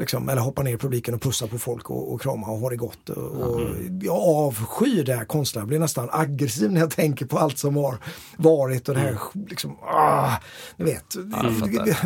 [0.00, 2.70] Liksom, eller hoppa ner i publiken och pussa på folk och, och krama och ha
[2.70, 3.08] det gott.
[3.08, 3.60] Och, och
[4.02, 5.62] Jag avskyr det här konstnära.
[5.62, 7.98] Jag blir nästan aggressiv när jag tänker på allt som har
[8.36, 9.18] varit och det här
[9.48, 10.36] liksom, ah,
[10.76, 11.16] ni vet.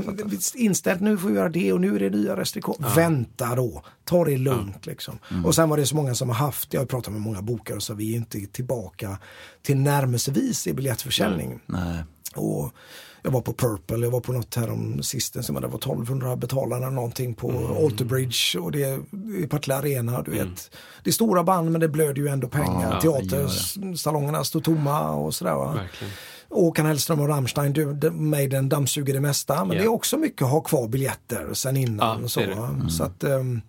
[0.05, 0.57] fattar.
[0.57, 2.95] Inställt nu får vi göra det och nu är det nya restriktioner.
[2.95, 5.19] Vänta då, ta det lugnt liksom.
[5.45, 7.81] Och sen var det så många som har haft, jag har pratat med många bokare
[7.81, 9.19] så vi är inte tillbaka
[9.63, 11.61] till närmelsevis i biljettförsäljning.
[11.67, 12.05] Nej.
[12.35, 12.71] Och
[13.23, 16.91] jag var på Purple, jag var på något här om sistens, det var 1200 betalare
[16.91, 19.01] någonting på Alter Bridge och det är
[19.45, 20.71] i Partille Arena, du vet.
[21.05, 23.01] Det är stora band men det blöder ju ändå pengar.
[23.05, 25.73] Ja, Teatersalongerna står tomma och sådär va.
[25.73, 26.13] Verkligen.
[26.51, 29.65] Håkan Hellström och Rammstein, du, de- Maiden dammsuger det mesta.
[29.65, 29.83] Men Ja.
[29.83, 32.19] det är också mycket att ha kvar biljetter sen innan.
[32.19, 32.55] Ja, och så, det det.
[32.55, 32.89] va?
[32.91, 33.61] så att ehm,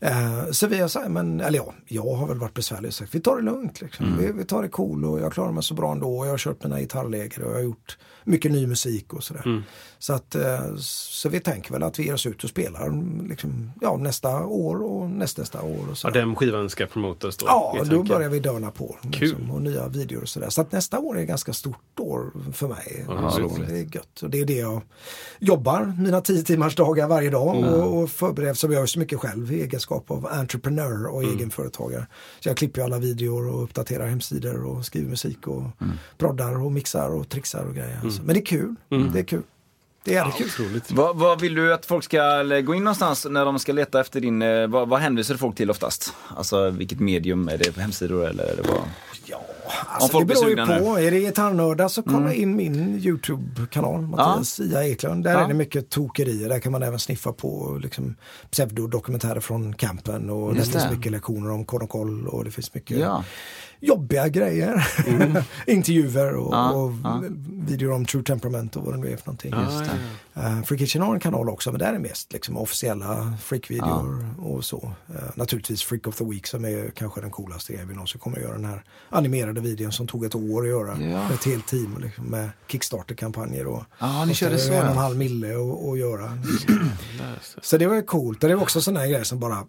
[0.00, 3.14] eh, så vi har sagt, men, eller ja, jag har väl varit besvärlig och sagt
[3.14, 3.80] vi tar det lugnt.
[3.80, 4.18] Liksom.
[4.20, 6.18] Vi, vi tar det cool och jag klarar mig så bra ändå.
[6.18, 9.62] Och jag har kört mina gitarrläger och jag har gjort mycket ny musik och sådär.
[9.98, 12.92] Så, att, eh, så vi tänker väl att vi ger oss ut och spelar
[13.28, 15.78] liksom, ja, nästa år och nästnästa år.
[15.82, 16.20] Och Ja, sådär.
[16.20, 17.46] den skivan ska promotas då?
[17.48, 18.04] Ja, då tanken.
[18.04, 18.96] börjar vi dörna på.
[19.02, 20.50] Liksom, och nya videor och sådär.
[20.50, 23.04] Så att nästa år är ett ganska stort år för mig.
[23.08, 23.68] Ja, så roligt.
[23.68, 24.22] det är gött.
[24.22, 24.82] Och det är det jag
[25.38, 27.56] jobbar, mina tio timmars dagar varje dag.
[27.56, 27.68] Mm.
[27.70, 31.36] Och, och förbereder, jag gör så mycket själv i egenskap av entreprenör och Mm.
[31.36, 32.06] egenföretagare.
[32.40, 35.92] Så jag klipper ju alla videor och uppdaterar hemsidor och skriver musik och Mm.
[36.18, 38.00] proddar och mixar och trixar och grejer.
[38.10, 38.74] Så- Men det är kul.
[39.12, 39.42] Det är kul.
[40.04, 40.46] Det är kul.
[40.46, 40.90] Otroligt.
[40.92, 44.20] Vad, vad vill du att folk ska gå in någonstans när de ska leta efter
[44.20, 46.14] din, eh, vad, vad hänvisar folk till oftast?
[46.36, 48.82] Alltså vilket medium, är det hemsidor eller är det vad?
[49.86, 50.98] Alltså, det beror ju på.
[50.98, 55.24] Är det gitarrnördar så kolla in min YouTube-kanal, Mattias Ia Eklund.
[55.24, 55.44] Där Ja.
[55.44, 56.48] är det mycket tokerier.
[56.48, 58.14] Där kan man även sniffa på liksom,
[58.50, 60.30] pseudodokumentärer från campen.
[60.30, 63.24] Och det finns mycket lektioner om kod och koll och det finns mycket Ja.
[63.80, 64.86] Jobbiga grejer.
[65.66, 67.22] Intervjuer och, Ja, och ja.
[67.66, 69.52] videor om True Temperament och vad det nu är för någonting.
[69.54, 69.82] Ja,
[70.34, 70.42] ja.
[70.42, 74.64] Uh, Freak Kitchen har en kanal också men där är mest liksom, officiella freakvideor och
[74.64, 74.92] så.
[75.08, 78.36] Eh, naturligtvis Freak of the Week som är kanske den coolaste grejen vi någonsin kommer
[78.36, 78.52] att göra.
[78.54, 80.88] Den här animerade videon som tog ett år att göra.
[80.88, 81.22] Ja.
[81.22, 83.66] Med ett helt team liksom, med Kickstarter-kampanjer.
[83.66, 85.02] Och, Ja, ni körde kostade så, En och en ja.
[85.02, 85.48] halv mille
[85.92, 86.38] att göra.
[87.62, 88.42] så det var ju coolt.
[88.42, 89.64] Och det var också sådana grejer som bara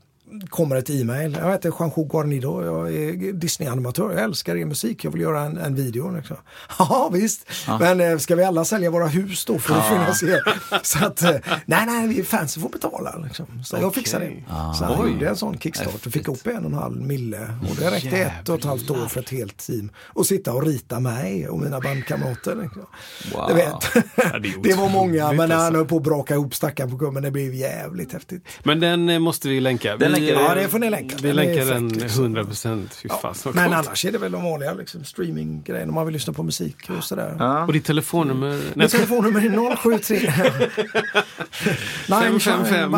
[0.49, 1.37] kommer ett e-mail.
[1.41, 5.57] Jag heter Juanjo Guarnido, jag är Disney-animatör, jag älskar er musik, jag vill göra en,
[5.57, 6.15] en video.
[6.15, 6.37] Liksom.
[6.79, 10.53] Ja visst, men eh, ska vi alla sälja våra hus då för att finansiera?
[10.83, 13.17] Så att, eh, nej nej, vi fansen får betala.
[13.17, 13.45] Liksom.
[13.63, 14.43] Så jag fixar det.
[14.77, 17.49] Så jag gjorde en sån kickstart och fick upp en och en halv mille.
[17.69, 19.91] Och det räckte ett och ett halvt år för ett helt team.
[19.97, 22.55] Och sitta och rita mig och mina bandkamrater.
[22.55, 22.85] Liksom.
[23.33, 23.55] Wow.
[23.55, 24.03] Vet,
[24.63, 25.77] det var många, men när han alltså.
[25.77, 28.43] höll på att braka ihop stackaren på kummen, det blev jävligt häftigt.
[28.63, 29.97] Men den eh, måste vi länka.
[29.97, 30.33] Den du.
[30.33, 31.15] eh, Ja, det får ni länka.
[31.15, 32.23] Vi Den är länkar den liksom.
[32.23, 33.03] 100 procent.
[33.33, 36.43] Så Men annars är det väl de vanliga liksom, streaminggrejerna om man vill lyssna på
[36.43, 37.63] musik och sådär.
[37.67, 38.61] Och ditt telefonnummer?
[38.73, 40.31] Mitt telefonnummer är 073
[42.07, 42.93] Fem, fem, fem.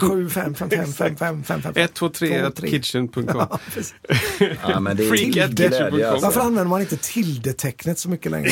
[0.00, 1.72] 75555555.
[1.76, 3.24] 123 kitchen.com.
[3.28, 3.94] Ja, precis.
[4.68, 6.10] Ja, men det är Freak at glädje, kitchen.com.
[6.10, 6.26] alltså.
[6.26, 8.50] Varför använder man inte tilde-tecknet så mycket längre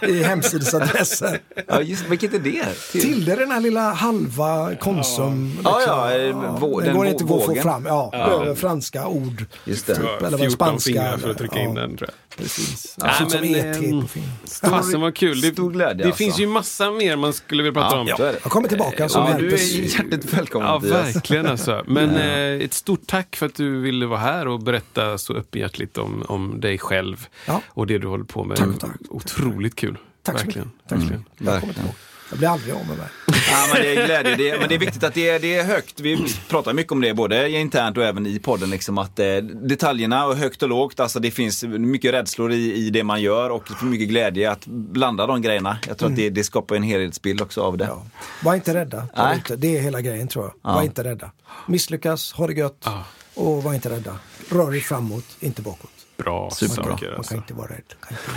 [0.00, 1.36] på, i hemsidesadressen?
[1.66, 2.64] Ja, just, vilket är det?
[2.92, 5.58] Till- Tilde är den här lilla halva Konsum.
[5.64, 5.94] Ja, liksom.
[5.96, 7.86] ja, eh, vå- den den går inte att få fram.
[7.86, 9.44] Ja, över franska ord.
[9.64, 9.94] Just det.
[9.94, 10.92] Typ, eller vad 14 spanska.
[10.92, 12.38] fingrar för att trycka in ja, den tror jag.
[12.38, 12.94] Precis.
[12.98, 14.26] Nej, Ja, som men, ET på film.
[14.62, 15.40] Fasen vad kul.
[15.40, 16.16] Det, stor glädje, det alltså.
[16.18, 18.06] finns ju massa mer man skulle vilja prata om.
[18.06, 18.36] det.
[18.42, 19.58] Jag kommer tillbaka som Ja, du är
[19.98, 21.16] hjärtligt välkommen Ja, Mattias.
[21.16, 21.84] verkligen alltså.
[21.86, 25.98] Men eh, ett stort tack för att du ville vara här och berätta så öppenhjärtligt
[25.98, 27.62] om, om dig själv Ja.
[27.68, 28.56] och det du håller på med.
[28.56, 28.90] Tack, tack.
[29.08, 29.98] Otroligt kul.
[30.22, 30.68] Tack så verkligen.
[30.68, 30.88] mycket.
[30.88, 31.20] Tack så mycket.
[31.38, 31.74] Jag kommer Verkligen.
[31.74, 31.96] tillbaka.
[32.30, 33.06] Jag blir aldrig av med mig.
[33.50, 34.36] Ja, men det är glädje.
[34.36, 36.00] Det är, men det är viktigt att det är, det är högt.
[36.00, 38.70] Vi pratar mycket om det både internt och även i podden.
[38.70, 41.00] Liksom, att eh, detaljerna och högt och lågt.
[41.00, 45.26] Alltså, det finns mycket rädslor i, i det man gör och mycket glädje att blanda
[45.26, 45.78] de grejerna.
[45.88, 47.84] Jag tror att det, det skapar en helhetsbild också av det.
[47.84, 48.06] Ja.
[48.44, 49.06] Var inte rädda.
[49.16, 49.38] Nej.
[49.38, 49.56] ute.
[49.56, 50.74] Det är hela grejen tror jag.
[50.74, 51.30] Var inte rädda.
[51.66, 52.86] Misslyckas, ha det gött
[53.34, 54.18] och var inte rädda.
[54.48, 55.99] Rör er framåt, inte bakåt.
[56.24, 56.84] Bra Superbra.
[56.92, 57.06] saker.
[57.08, 57.34] Man Alltså.
[57.34, 57.82] kan inte vara rädd.
[58.00, 58.30] Kan inte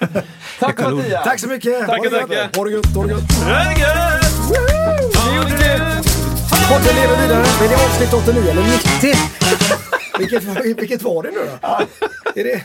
[0.00, 0.22] vara rädd.
[0.60, 1.24] Tack Mattias!
[1.24, 1.80] Tack så mycket!
[1.86, 2.20] Tackar, Ha det gött.
[2.28, 2.50] tackar.
[2.58, 3.32] Ha det gött, ha det gött!
[3.32, 5.36] Ha det gött!
[6.68, 7.44] Podden lever vidare.
[7.60, 9.14] Men det är avsnitt 89 eller 90.
[10.18, 10.44] vilket,
[10.78, 11.68] vilket var det nu då?
[12.40, 12.64] Är det?